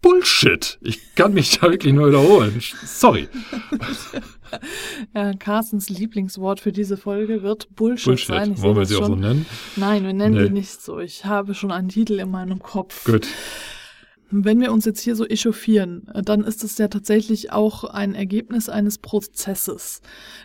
[0.00, 0.78] Bullshit.
[0.80, 2.60] Ich kann mich da wirklich nur wiederholen.
[2.84, 3.28] Sorry.
[5.12, 8.26] Ja, Carstens Lieblingswort für diese Folge wird Bullshit, Bullshit.
[8.28, 8.52] sein.
[8.52, 9.02] Ich Wollen wir sie schon.
[9.02, 9.44] auch so nennen?
[9.74, 10.44] Nein, wir nennen nee.
[10.44, 11.00] sie nicht so.
[11.00, 13.04] Ich habe schon einen Titel in meinem Kopf.
[13.04, 13.26] Gut.
[14.30, 18.68] Wenn wir uns jetzt hier so echauffieren, dann ist es ja tatsächlich auch ein Ergebnis
[18.68, 20.00] eines Prozesses.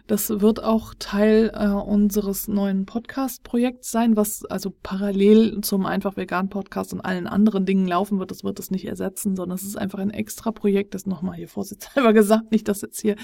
[0.05, 6.49] Das wird auch Teil äh, unseres neuen Podcast-Projekts sein, was also parallel zum einfach vegan
[6.49, 8.29] Podcast und allen anderen Dingen laufen wird.
[8.29, 10.93] Das wird es nicht ersetzen, sondern es ist einfach ein extra Projekt.
[10.93, 13.15] Das nochmal hier vorsichtshalber gesagt, nicht, dass jetzt hier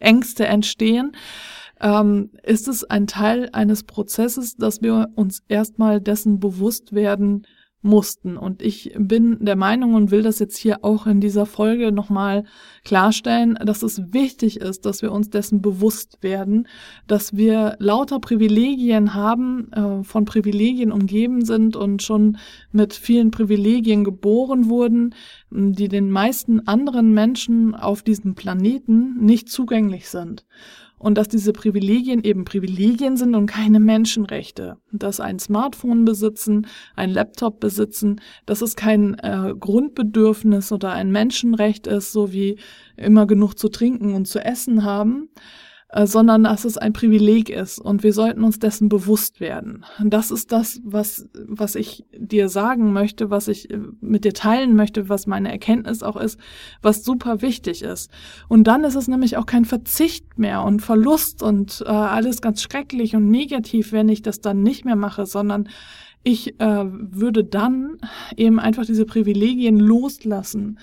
[0.00, 1.12] Ängste entstehen.
[1.78, 7.46] Ähm, ist es ein Teil eines Prozesses, dass wir uns erstmal dessen bewusst werden,
[7.86, 8.36] mussten.
[8.36, 12.44] Und ich bin der Meinung und will das jetzt hier auch in dieser Folge nochmal
[12.84, 16.68] klarstellen, dass es wichtig ist, dass wir uns dessen bewusst werden,
[17.06, 22.36] dass wir lauter Privilegien haben, äh, von Privilegien umgeben sind und schon
[22.72, 25.14] mit vielen Privilegien geboren wurden,
[25.50, 30.44] die den meisten anderen Menschen auf diesem Planeten nicht zugänglich sind
[30.98, 34.78] und dass diese Privilegien eben Privilegien sind und keine Menschenrechte.
[34.92, 41.86] Dass ein Smartphone besitzen, ein Laptop besitzen, dass es kein äh, Grundbedürfnis oder ein Menschenrecht
[41.86, 42.58] ist, so wie
[42.96, 45.28] immer genug zu trinken und zu essen haben,
[45.88, 49.84] äh, sondern dass es ein Privileg ist und wir sollten uns dessen bewusst werden.
[50.02, 54.74] Das ist das, was, was ich dir sagen möchte, was ich äh, mit dir teilen
[54.74, 56.40] möchte, was meine Erkenntnis auch ist,
[56.82, 58.10] was super wichtig ist.
[58.48, 62.62] Und dann ist es nämlich auch kein Verzicht mehr und Verlust und äh, alles ganz
[62.62, 65.68] schrecklich und negativ, wenn ich das dann nicht mehr mache, sondern
[66.24, 67.98] ich äh, würde dann
[68.36, 70.80] eben einfach diese Privilegien loslassen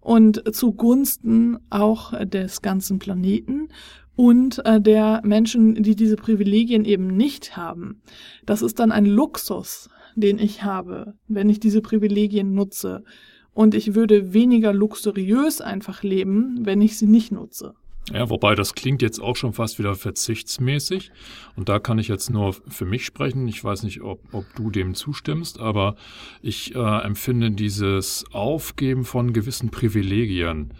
[0.00, 3.68] und zugunsten auch des ganzen Planeten
[4.16, 8.00] und äh, der Menschen, die diese Privilegien eben nicht haben.
[8.46, 13.04] Das ist dann ein Luxus, den ich habe, wenn ich diese Privilegien nutze.
[13.52, 17.74] Und ich würde weniger luxuriös einfach leben, wenn ich sie nicht nutze.
[18.12, 21.10] Ja, wobei das klingt jetzt auch schon fast wieder verzichtsmäßig.
[21.56, 23.48] Und da kann ich jetzt nur für mich sprechen.
[23.48, 25.96] Ich weiß nicht, ob, ob du dem zustimmst, aber
[26.40, 30.72] ich äh, empfinde dieses Aufgeben von gewissen Privilegien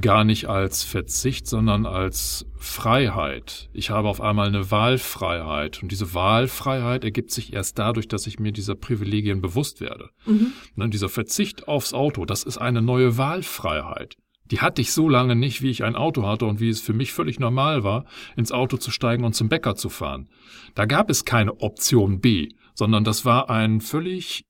[0.00, 3.68] gar nicht als Verzicht, sondern als Freiheit.
[3.72, 8.38] Ich habe auf einmal eine Wahlfreiheit und diese Wahlfreiheit ergibt sich erst dadurch, dass ich
[8.38, 10.10] mir dieser Privilegien bewusst werde.
[10.26, 10.52] Mhm.
[10.76, 14.16] Und dieser Verzicht aufs Auto, das ist eine neue Wahlfreiheit.
[14.46, 16.92] Die hatte ich so lange nicht, wie ich ein Auto hatte und wie es für
[16.92, 18.04] mich völlig normal war,
[18.36, 20.28] ins Auto zu steigen und zum Bäcker zu fahren.
[20.74, 24.44] Da gab es keine Option B, sondern das war ein völlig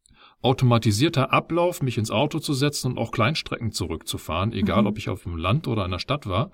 [0.44, 4.88] automatisierter Ablauf, mich ins Auto zu setzen und auch Kleinstrecken zurückzufahren, egal mhm.
[4.88, 6.50] ob ich auf dem Land oder in der Stadt war.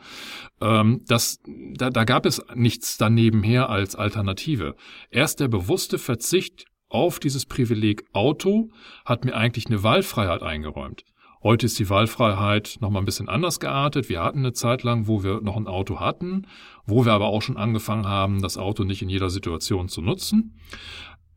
[0.60, 1.40] Ähm, das,
[1.74, 4.76] da, da gab es nichts danebenher als Alternative.
[5.10, 8.70] Erst der bewusste Verzicht auf dieses Privileg Auto
[9.04, 11.04] hat mir eigentlich eine Wahlfreiheit eingeräumt.
[11.42, 14.10] Heute ist die Wahlfreiheit noch mal ein bisschen anders geartet.
[14.10, 16.46] Wir hatten eine Zeit lang, wo wir noch ein Auto hatten,
[16.84, 20.58] wo wir aber auch schon angefangen haben, das Auto nicht in jeder Situation zu nutzen.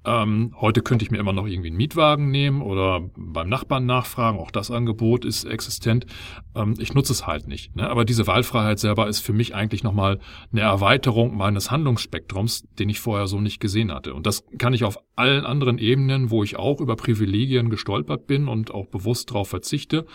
[0.06, 4.38] Ähm, heute könnte ich mir immer noch irgendwie einen Mietwagen nehmen oder beim Nachbarn nachfragen.
[4.38, 6.06] Auch das Angebot ist existent.
[6.56, 7.76] Ähm, ich nutze es halt nicht.
[7.76, 7.90] Ne?
[7.90, 10.20] Aber diese Wahlfreiheit selber ist für mich eigentlich nochmal
[10.52, 14.14] eine Erweiterung meines Handlungsspektrums, den ich vorher so nicht gesehen hatte.
[14.14, 18.48] Und das kann ich auf allen anderen Ebenen, wo ich auch über Privilegien gestolpert bin
[18.48, 20.06] und auch bewusst darauf verzichte,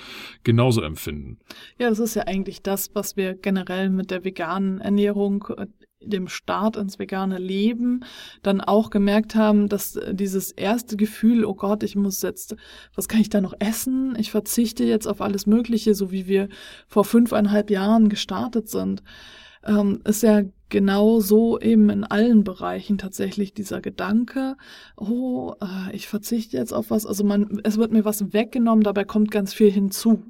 [0.44, 1.38] genauso empfinden.
[1.78, 5.66] Ja, das ist ja eigentlich das, was wir generell mit der veganen Ernährung äh,
[6.00, 8.04] dem Start ins vegane Leben
[8.42, 12.56] dann auch gemerkt haben, dass dieses erste Gefühl, oh Gott, ich muss jetzt,
[12.94, 14.16] was kann ich da noch essen?
[14.18, 16.48] Ich verzichte jetzt auf alles Mögliche, so wie wir
[16.86, 19.02] vor fünfeinhalb Jahren gestartet sind,
[19.64, 24.56] ähm, ist ja genau so eben in allen Bereichen tatsächlich dieser Gedanke,
[24.96, 29.04] oh, äh, ich verzichte jetzt auf was, also man, es wird mir was weggenommen, dabei
[29.04, 30.22] kommt ganz viel hinzu.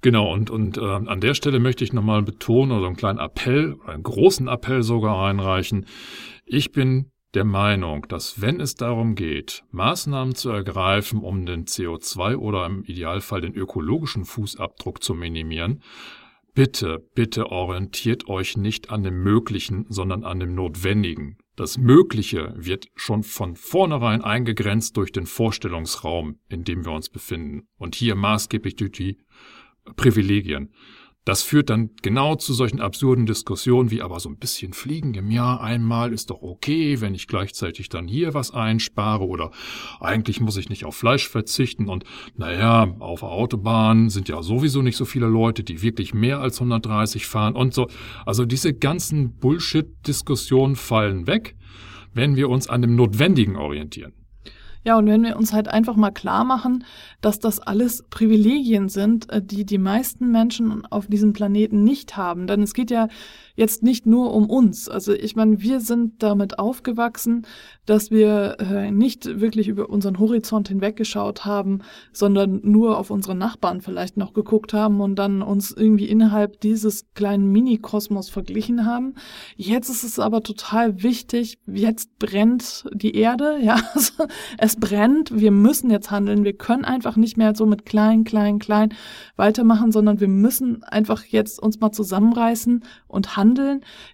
[0.00, 3.76] Genau, und, und äh, an der Stelle möchte ich nochmal betonen oder einen kleinen Appell,
[3.86, 5.86] einen großen Appell sogar einreichen.
[6.46, 12.36] Ich bin der Meinung, dass wenn es darum geht, Maßnahmen zu ergreifen, um den CO2
[12.36, 15.82] oder im Idealfall den ökologischen Fußabdruck zu minimieren,
[16.54, 21.38] bitte, bitte orientiert euch nicht an dem Möglichen, sondern an dem Notwendigen.
[21.56, 27.68] Das Mögliche wird schon von vornherein eingegrenzt durch den Vorstellungsraum, in dem wir uns befinden
[27.78, 29.18] und hier maßgeblich durch die
[29.96, 30.70] Privilegien.
[31.24, 35.30] Das führt dann genau zu solchen absurden Diskussionen wie aber so ein bisschen Fliegen im
[35.30, 39.50] Jahr einmal ist doch okay, wenn ich gleichzeitig dann hier was einspare oder
[40.00, 42.04] eigentlich muss ich nicht auf Fleisch verzichten und
[42.36, 46.60] naja, auf der Autobahn sind ja sowieso nicht so viele Leute, die wirklich mehr als
[46.60, 47.88] 130 fahren und so.
[48.26, 51.56] Also diese ganzen Bullshit-Diskussionen fallen weg,
[52.12, 54.12] wenn wir uns an dem Notwendigen orientieren.
[54.84, 56.84] Ja, und wenn wir uns halt einfach mal klar machen,
[57.22, 62.46] dass das alles Privilegien sind, äh, die die meisten Menschen auf diesem Planeten nicht haben,
[62.46, 63.08] denn es geht ja
[63.56, 64.88] jetzt nicht nur um uns.
[64.88, 67.46] Also ich meine, wir sind damit aufgewachsen,
[67.86, 71.80] dass wir äh, nicht wirklich über unseren Horizont hinweggeschaut haben,
[72.12, 77.06] sondern nur auf unsere Nachbarn vielleicht noch geguckt haben und dann uns irgendwie innerhalb dieses
[77.14, 79.14] kleinen Minikosmos verglichen haben.
[79.56, 84.24] Jetzt ist es aber total wichtig, jetzt brennt die Erde, ja, also
[84.58, 88.58] es brennt, wir müssen jetzt handeln, wir können einfach nicht mehr so mit klein, klein,
[88.58, 88.94] klein
[89.36, 93.43] weitermachen, sondern wir müssen einfach jetzt uns mal zusammenreißen und handeln.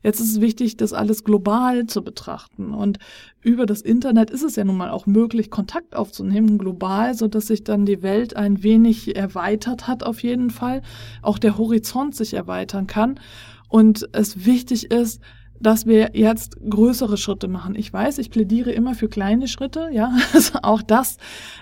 [0.02, 2.74] Jetzt ist es wichtig, das alles global zu betrachten.
[2.74, 2.98] Und
[3.42, 7.46] über das Internet ist es ja nun mal auch möglich, Kontakt aufzunehmen, global, so dass
[7.46, 10.82] sich dann die Welt ein wenig erweitert hat, auf jeden Fall.
[11.22, 13.20] Auch der Horizont sich erweitern kann.
[13.68, 15.20] Und es wichtig ist,
[15.60, 17.74] dass wir jetzt größere Schritte machen.
[17.74, 21.18] Ich weiß, ich plädiere immer für kleine Schritte, ja, also auch das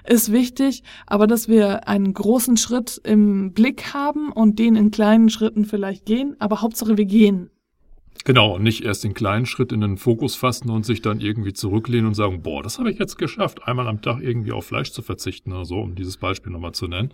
[0.08, 5.28] ist wichtig, aber dass wir einen großen Schritt im Blick haben und den in kleinen
[5.28, 7.50] Schritten vielleicht gehen, aber Hauptsache wir gehen.
[8.24, 11.52] Genau, und nicht erst den kleinen Schritt in den Fokus fassen und sich dann irgendwie
[11.52, 14.90] zurücklehnen und sagen, boah, das habe ich jetzt geschafft, einmal am Tag irgendwie auf Fleisch
[14.90, 17.12] zu verzichten oder so, um dieses Beispiel nochmal zu nennen,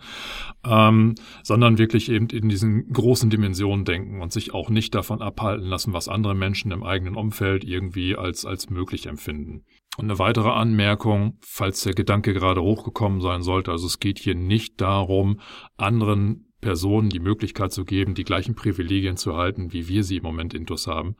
[0.65, 5.67] ähm, sondern wirklich eben in diesen großen Dimensionen denken und sich auch nicht davon abhalten
[5.67, 9.63] lassen, was andere Menschen im eigenen Umfeld irgendwie als, als möglich empfinden.
[9.97, 14.35] Und eine weitere Anmerkung, falls der Gedanke gerade hochgekommen sein sollte, also es geht hier
[14.35, 15.39] nicht darum,
[15.77, 20.23] anderen Personen die Möglichkeit zu geben, die gleichen Privilegien zu halten, wie wir sie im
[20.23, 21.15] Moment intus haben.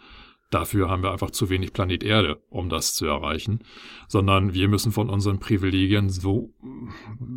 [0.49, 3.59] Dafür haben wir einfach zu wenig Planet Erde, um das zu erreichen,
[4.07, 6.51] sondern wir müssen von unseren Privilegien, so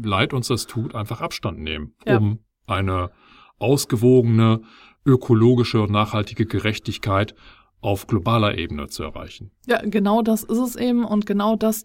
[0.02, 2.16] leid uns das tut, einfach Abstand nehmen, ja.
[2.16, 3.10] um eine
[3.58, 4.62] ausgewogene,
[5.04, 7.34] ökologische und nachhaltige Gerechtigkeit
[7.80, 9.50] auf globaler Ebene zu erreichen.
[9.66, 11.84] Ja, genau das ist es eben und genau das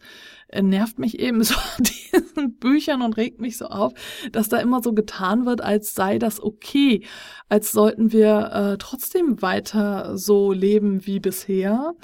[0.61, 3.93] nervt mich eben so an diesen Büchern und regt mich so auf,
[4.31, 7.03] dass da immer so getan wird, als sei das okay,
[7.49, 11.95] als sollten wir äh, trotzdem weiter so leben wie bisher.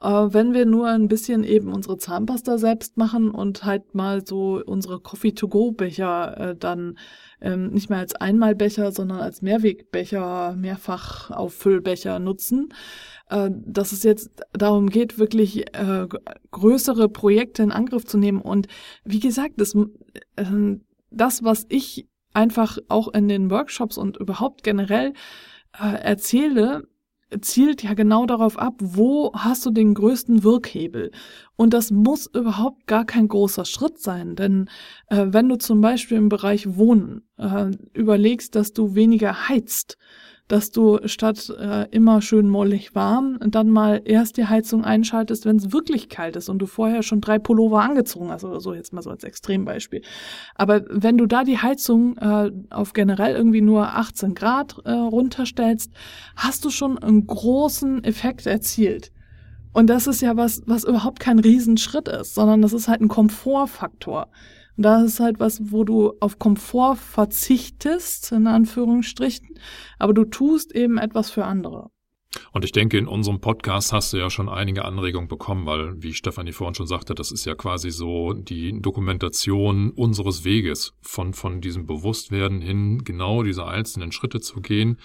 [0.00, 4.62] Äh, wenn wir nur ein bisschen eben unsere Zahnpasta selbst machen und halt mal so
[4.64, 6.98] unsere Coffee-to-go-Becher äh, dann
[7.40, 12.72] ähm, nicht mehr als Einmalbecher, sondern als Mehrwegbecher, mehrfach Auffüllbecher nutzen,
[13.30, 16.06] äh, dass es jetzt darum geht, wirklich äh,
[16.50, 18.40] größere Projekte in Angriff zu nehmen.
[18.40, 18.66] Und
[19.04, 19.74] wie gesagt, das,
[20.36, 20.76] äh,
[21.10, 25.14] das, was ich einfach auch in den Workshops und überhaupt generell
[25.78, 26.88] äh, erzähle,
[27.40, 31.12] zielt ja genau darauf ab, wo hast du den größten Wirkhebel.
[31.56, 34.68] Und das muss überhaupt gar kein großer Schritt sein, denn
[35.06, 39.96] äh, wenn du zum Beispiel im Bereich Wohnen äh, überlegst, dass du weniger heizt,
[40.50, 45.56] dass du statt äh, immer schön mollig warm dann mal erst die Heizung einschaltest, wenn
[45.56, 48.92] es wirklich kalt ist und du vorher schon drei Pullover angezogen hast oder so, jetzt
[48.92, 50.02] mal so als Extrembeispiel.
[50.56, 55.92] Aber wenn du da die Heizung äh, auf generell irgendwie nur 18 Grad äh, runterstellst,
[56.34, 59.12] hast du schon einen großen Effekt erzielt.
[59.72, 63.08] Und das ist ja was, was überhaupt kein Riesenschritt ist, sondern das ist halt ein
[63.08, 64.28] Komfortfaktor.
[64.80, 69.58] Und da ist halt was, wo du auf Komfort verzichtest, in Anführungsstrichen,
[69.98, 71.90] aber du tust eben etwas für andere.
[72.52, 76.14] Und ich denke, in unserem Podcast hast du ja schon einige Anregungen bekommen, weil, wie
[76.14, 81.60] Stefanie vorhin schon sagte, das ist ja quasi so die Dokumentation unseres Weges von, von
[81.60, 84.96] diesem Bewusstwerden hin, genau diese einzelnen Schritte zu gehen,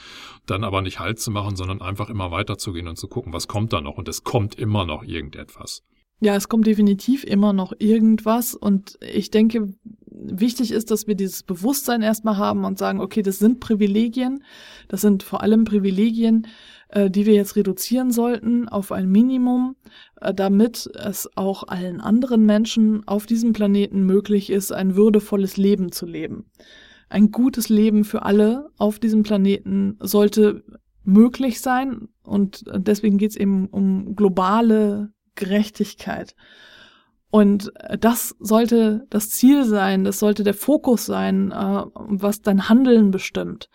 [0.46, 3.74] dann aber nicht Halt zu machen, sondern einfach immer weiterzugehen und zu gucken, was kommt
[3.74, 3.98] da noch.
[3.98, 5.84] Und es kommt immer noch irgendetwas.
[6.22, 9.74] Ja, es kommt definitiv immer noch irgendwas und ich denke,
[10.10, 14.44] wichtig ist, dass wir dieses Bewusstsein erstmal haben und sagen, okay, das sind Privilegien,
[14.88, 16.48] das sind vor allem Privilegien,
[16.90, 19.76] äh, die wir jetzt reduzieren sollten auf ein Minimum,
[20.22, 25.92] äh, damit es auch allen anderen Menschen auf diesem Planeten möglich ist, ein würdevolles Leben
[25.92, 26.46] zu leben.
[27.10, 30.64] Ein gutes Leben für alle auf diesem Planeten sollte
[31.04, 36.36] möglich sein und deswegen geht es eben um globale Gerechtigkeit.
[37.32, 43.12] Und das sollte das Ziel sein, das sollte der Fokus sein, äh, was dein Handeln
[43.12, 43.70] bestimmt.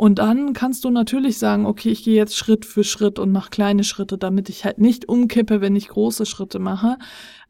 [0.00, 3.50] Und dann kannst du natürlich sagen, okay, ich gehe jetzt Schritt für Schritt und mache
[3.50, 6.96] kleine Schritte, damit ich halt nicht umkippe, wenn ich große Schritte mache.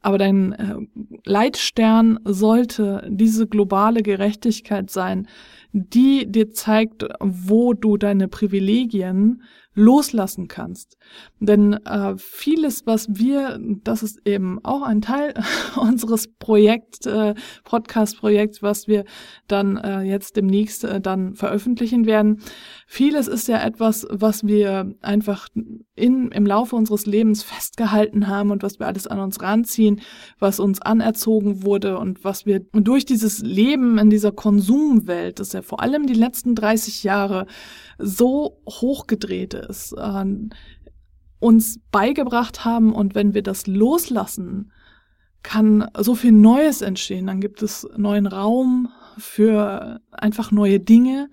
[0.01, 0.75] Aber dein äh,
[1.23, 5.29] Leitstern sollte diese globale Gerechtigkeit sein,
[5.71, 10.97] die dir zeigt, wo du deine Privilegien loslassen kannst.
[11.39, 15.33] Denn äh, vieles, was wir, das ist eben auch ein Teil
[15.75, 19.05] unseres Projekt, äh, Podcast-Projekts, was wir
[19.47, 22.41] dann äh, jetzt demnächst äh, dann veröffentlichen werden.
[22.85, 25.47] Vieles ist ja etwas, was wir einfach
[26.01, 30.01] in, im Laufe unseres Lebens festgehalten haben und was wir alles an uns ranziehen,
[30.39, 35.61] was uns anerzogen wurde und was wir durch dieses Leben in dieser Konsumwelt, das ja
[35.61, 37.45] vor allem die letzten 30 Jahre
[37.97, 40.25] so hochgedreht ist, äh,
[41.39, 44.71] uns beigebracht haben und wenn wir das loslassen,
[45.43, 47.27] kann so viel Neues entstehen.
[47.27, 51.29] Dann gibt es neuen Raum für einfach neue Dinge.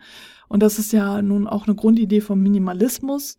[0.48, 3.36] Und das ist ja nun auch eine Grundidee vom Minimalismus,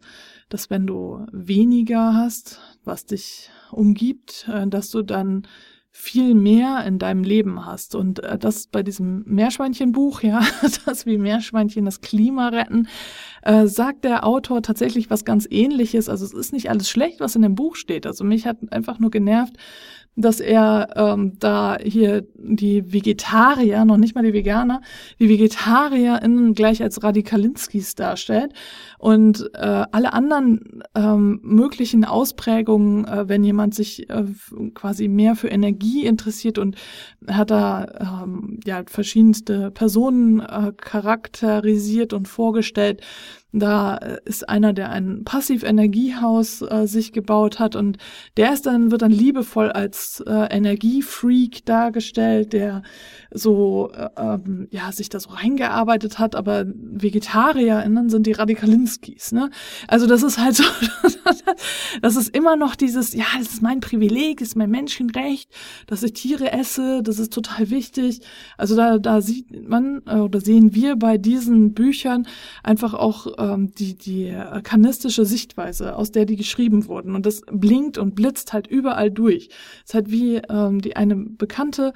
[0.50, 5.48] dass wenn du weniger hast, was dich umgibt, äh, dass du dann
[5.92, 7.96] viel mehr in deinem Leben hast.
[7.96, 10.42] Und äh, das bei diesem Meerschweinchenbuch, ja,
[10.86, 12.88] das wie Meerschweinchen das Klima retten,
[13.42, 16.08] äh, sagt der Autor tatsächlich was ganz ähnliches.
[16.08, 18.06] Also es ist nicht alles schlecht, was in dem Buch steht.
[18.06, 19.58] Also mich hat einfach nur genervt,
[20.22, 24.82] dass er ähm, da hier die Vegetarier, noch nicht mal die Veganer,
[25.20, 28.54] die VegetarierInnen gleich als Radikalinskis darstellt
[28.98, 34.26] und äh, alle anderen ähm, möglichen Ausprägungen, äh, wenn jemand sich äh,
[34.74, 36.76] quasi mehr für Energie interessiert und
[37.28, 43.02] hat da ähm, ja verschiedenste Personen äh, charakterisiert und vorgestellt,
[43.52, 43.96] da
[44.26, 47.98] ist einer, der ein Passiv-Energiehaus äh, sich gebaut hat und
[48.38, 52.84] der ist dann, wird dann liebevoll als äh, Energiefreak dargestellt, der
[53.32, 59.50] so, äh, ähm, ja, sich da so reingearbeitet hat, aber VegetarierInnen sind die Radikalinskis, ne?
[59.88, 60.64] Also das ist halt so,
[62.04, 65.52] das ist immer noch dieses, ja, das ist mein Privileg, das ist mein Menschenrecht,
[65.88, 68.22] dass ich Tiere esse, das ist total wichtig.
[68.58, 72.28] Also da, da sieht man, äh, oder sehen wir bei diesen Büchern
[72.64, 77.16] einfach auch ähm, die, die kanistische Sichtweise, aus der die geschrieben wurden.
[77.16, 79.50] Und das blinkt und blitzt halt überall durch.
[79.84, 81.94] Es ist halt wie ähm, die eine Bekannte,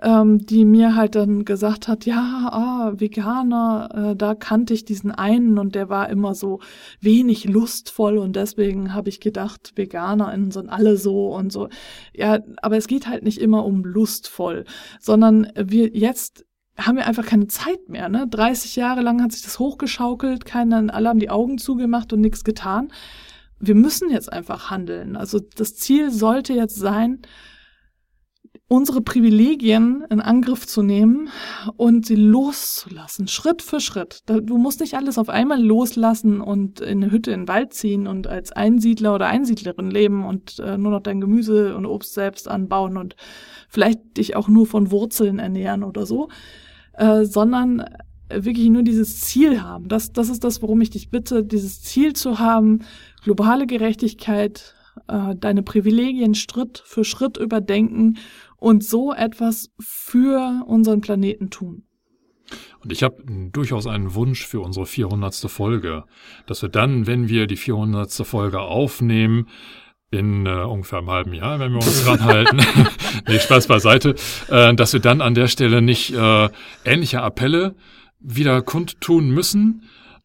[0.00, 5.10] ähm, die mir halt dann gesagt hat, ja, ah, Veganer, äh, da kannte ich diesen
[5.10, 6.60] einen und der war immer so
[7.00, 11.68] wenig lustvoll und deswegen habe ich gedacht, VeganerInnen sind alle so und so.
[12.14, 14.64] Ja, aber es geht halt nicht immer um lustvoll,
[15.00, 16.44] sondern wir jetzt
[16.76, 18.08] haben wir einfach keine Zeit mehr.
[18.08, 18.26] Ne?
[18.28, 22.44] 30 Jahre lang hat sich das hochgeschaukelt, keiner, alle haben die Augen zugemacht und nichts
[22.44, 22.92] getan.
[23.60, 25.16] Wir müssen jetzt einfach handeln.
[25.16, 27.22] Also das Ziel sollte jetzt sein,
[28.66, 31.28] unsere Privilegien in Angriff zu nehmen
[31.76, 34.22] und sie loszulassen, Schritt für Schritt.
[34.26, 38.06] Du musst nicht alles auf einmal loslassen und in eine Hütte in den Wald ziehen
[38.06, 42.48] und als Einsiedler oder Einsiedlerin leben und äh, nur noch dein Gemüse und Obst selbst
[42.48, 43.16] anbauen und
[43.68, 46.28] vielleicht dich auch nur von Wurzeln ernähren oder so,
[46.96, 47.84] äh, sondern
[48.30, 49.88] wirklich nur dieses Ziel haben.
[49.88, 52.80] Das, das ist das, worum ich dich bitte, dieses Ziel zu haben,
[53.22, 54.74] globale Gerechtigkeit,
[55.08, 58.18] äh, deine Privilegien Schritt für Schritt überdenken
[58.56, 61.84] und so etwas für unseren Planeten tun.
[62.82, 63.22] Und ich habe
[63.52, 65.34] durchaus einen Wunsch für unsere 400.
[65.50, 66.04] Folge,
[66.46, 68.12] dass wir dann, wenn wir die 400.
[68.26, 69.48] Folge aufnehmen,
[70.14, 72.58] in äh, ungefähr einem halben Jahr, wenn wir uns dran halten,
[73.28, 74.14] nee, Spaß beiseite,
[74.48, 76.48] äh, dass wir dann an der Stelle nicht äh,
[76.84, 77.74] ähnliche Appelle
[78.20, 79.82] wieder kundtun müssen,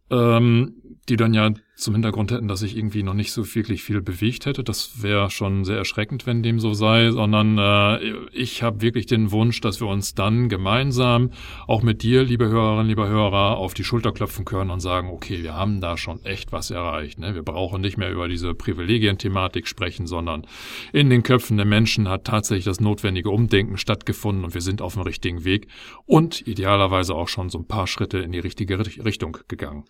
[0.09, 0.75] ähm,
[1.09, 4.45] die dann ja zum Hintergrund hätten, dass sich irgendwie noch nicht so wirklich viel bewegt
[4.45, 4.63] hätte.
[4.63, 7.99] Das wäre schon sehr erschreckend, wenn dem so sei, sondern äh,
[8.33, 11.31] ich habe wirklich den Wunsch, dass wir uns dann gemeinsam,
[11.67, 15.41] auch mit dir, liebe Hörerinnen, liebe Hörer, auf die Schulter klopfen können und sagen, okay,
[15.41, 17.19] wir haben da schon echt was erreicht.
[17.19, 17.33] Ne?
[17.35, 20.45] Wir brauchen nicht mehr über diese Privilegienthematik sprechen, sondern
[20.93, 24.93] in den Köpfen der Menschen hat tatsächlich das notwendige Umdenken stattgefunden und wir sind auf
[24.93, 25.67] dem richtigen Weg
[26.05, 29.85] und idealerweise auch schon so ein paar Schritte in die richtige Richtung gegangen.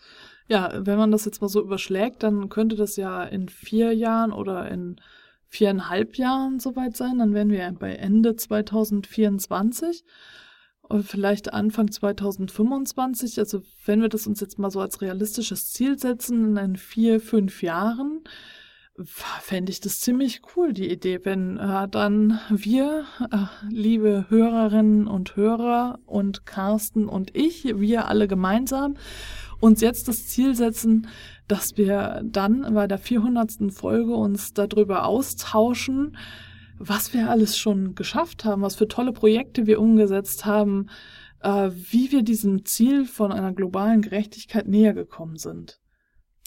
[0.49, 4.31] Ja, wenn man das jetzt mal so überschlägt, dann könnte das ja in vier Jahren
[4.31, 4.99] oder in
[5.47, 7.19] viereinhalb Jahren soweit sein.
[7.19, 10.03] Dann wären wir bei Ende 2024
[10.89, 13.37] oder vielleicht Anfang 2025.
[13.37, 17.61] Also wenn wir das uns jetzt mal so als realistisches Ziel setzen, in vier, fünf
[17.61, 18.23] Jahren,
[19.05, 25.35] fände ich das ziemlich cool, die Idee, wenn äh, dann wir, äh, liebe Hörerinnen und
[25.35, 28.95] Hörer und Carsten und ich, wir alle gemeinsam
[29.59, 31.07] uns jetzt das Ziel setzen,
[31.47, 33.71] dass wir dann bei der 400.
[33.71, 36.17] Folge uns darüber austauschen,
[36.77, 40.87] was wir alles schon geschafft haben, was für tolle Projekte wir umgesetzt haben,
[41.41, 45.79] äh, wie wir diesem Ziel von einer globalen Gerechtigkeit näher gekommen sind.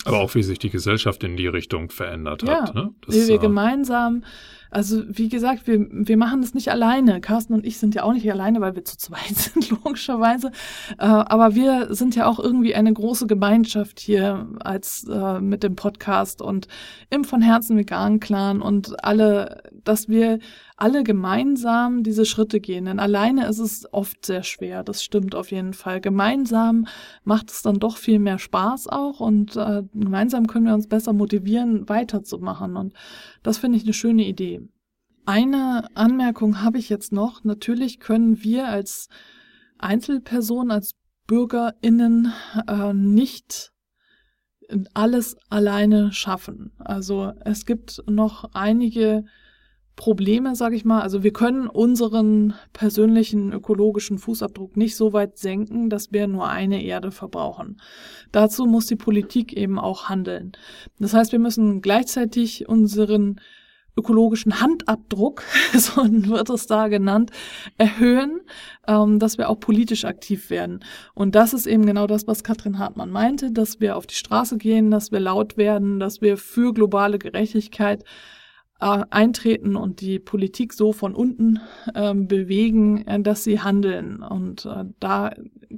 [0.05, 2.75] Aber auch wie sich die Gesellschaft in die Richtung verändert ja, hat.
[2.75, 2.91] Ne?
[3.07, 4.23] Das, wie wir äh, gemeinsam
[4.73, 7.21] also wie gesagt, wir, wir machen das nicht alleine.
[7.21, 10.51] Carsten und ich sind ja auch nicht alleine, weil wir zu zweit sind, logischerweise.
[10.99, 15.77] Äh, aber wir sind ja auch irgendwie eine große Gemeinschaft hier als äh, mit dem
[15.77, 16.69] Podcast und
[17.11, 20.39] im von Herzen veganen Clan und alle, dass wir
[20.83, 22.87] alle gemeinsam diese Schritte gehen.
[22.87, 26.01] Denn alleine ist es oft sehr schwer, das stimmt auf jeden Fall.
[26.01, 26.89] Gemeinsam
[27.23, 31.13] macht es dann doch viel mehr Spaß auch und äh, gemeinsam können wir uns besser
[31.13, 32.77] motivieren, weiterzumachen.
[32.77, 32.95] Und
[33.45, 34.69] das finde ich eine schöne Idee.
[35.25, 37.45] Eine Anmerkung habe ich jetzt noch.
[37.45, 39.09] Natürlich können wir als
[39.79, 40.97] Einzelpersonen, als
[41.29, 42.33] BürgerInnen
[42.67, 43.71] äh, nicht
[44.95, 46.73] alles alleine schaffen.
[46.79, 49.25] Also es gibt noch einige
[49.97, 51.03] Probleme, sage ich mal.
[51.03, 56.83] Also wir können unseren persönlichen ökologischen Fußabdruck nicht so weit senken, dass wir nur eine
[56.83, 57.81] Erde verbrauchen.
[58.33, 60.53] Dazu muss die Politik eben auch handeln.
[60.99, 63.41] Das heißt, wir müssen gleichzeitig unseren
[63.97, 65.43] ökologischen Handabdruck,
[65.75, 67.31] so wird es da genannt,
[67.77, 68.41] erhöhen,
[68.89, 70.81] ähm, dass wir auch politisch aktiv werden.
[71.15, 74.57] Und das ist eben genau das, was Katrin Hartmann meinte, dass wir auf die Straße
[74.57, 78.05] gehen, dass wir laut werden, dass wir für globale Gerechtigkeit
[78.83, 81.61] äh, eintreten und die Politik so von unten
[81.95, 84.23] ähm, bewegen, äh, dass sie handeln.
[84.23, 85.33] Und äh, da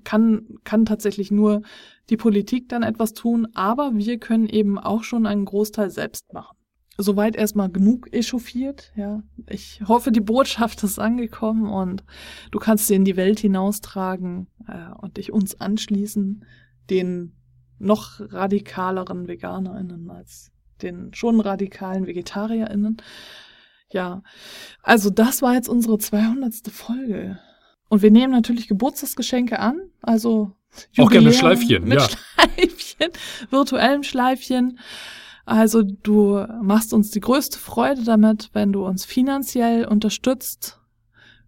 [0.04, 1.62] kann, kann tatsächlich nur
[2.08, 6.56] die Politik dann etwas tun, aber wir können eben auch schon einen Großteil selbst machen
[6.96, 8.92] soweit erstmal genug echauffiert.
[8.94, 12.04] Ja, ich hoffe, die Botschaft ist angekommen und
[12.52, 16.44] du kannst sie in die Welt hinaustragen äh, und dich uns anschließen,
[16.90, 17.34] den
[17.80, 20.53] noch radikaleren VeganerInnen als
[20.84, 22.98] den schon radikalen VegetarierInnen.
[23.90, 24.22] Ja,
[24.82, 26.54] also das war jetzt unsere 200.
[26.70, 27.38] Folge.
[27.88, 30.52] Und wir nehmen natürlich Geburtstagsgeschenke an, also
[30.92, 32.08] Jubiläum auch gerne Schleifchen, mit ja.
[32.08, 33.10] Schleifchen,
[33.50, 34.78] virtuellem Schleifchen.
[35.46, 40.80] Also du machst uns die größte Freude damit, wenn du uns finanziell unterstützt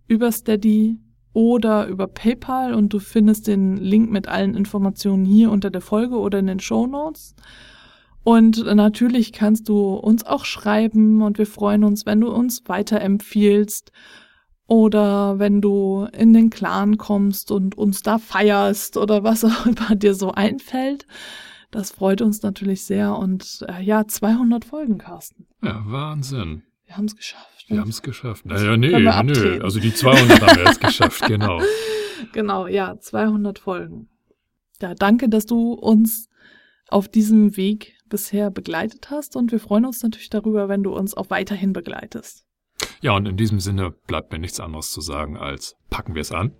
[0.06, 1.00] über Steady
[1.32, 6.16] oder über PayPal und du findest den Link mit allen Informationen hier unter der Folge
[6.18, 7.34] oder in den Show Notes.
[8.26, 13.92] Und natürlich kannst du uns auch schreiben und wir freuen uns, wenn du uns weiterempfiehlst
[14.66, 19.94] oder wenn du in den Clan kommst und uns da feierst oder was auch immer
[19.94, 21.06] dir so einfällt.
[21.70, 23.16] Das freut uns natürlich sehr.
[23.16, 25.46] Und äh, ja, 200 Folgen, Carsten.
[25.62, 26.64] Ja, Wahnsinn.
[26.84, 27.64] Wir haben es geschafft.
[27.68, 28.44] Wir haben es geschafft.
[28.44, 29.60] Naja, nee, nö.
[29.62, 31.60] Also die 200 haben wir jetzt geschafft, genau.
[32.32, 34.08] Genau, ja, 200 Folgen.
[34.82, 36.28] Ja, danke, dass du uns
[36.88, 41.16] auf diesem Weg bisher begleitet hast und wir freuen uns natürlich darüber, wenn du uns
[41.16, 42.44] auch weiterhin begleitest.
[43.00, 46.32] Ja, und in diesem Sinne bleibt mir nichts anderes zu sagen als packen wir es
[46.32, 46.52] an.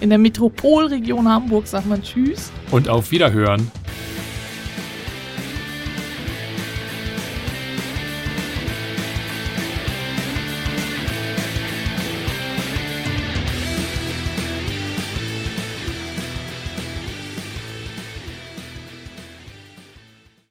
[0.00, 2.50] In der Metropolregion Hamburg sagt man Tschüss.
[2.70, 3.70] Und auf Wiederhören.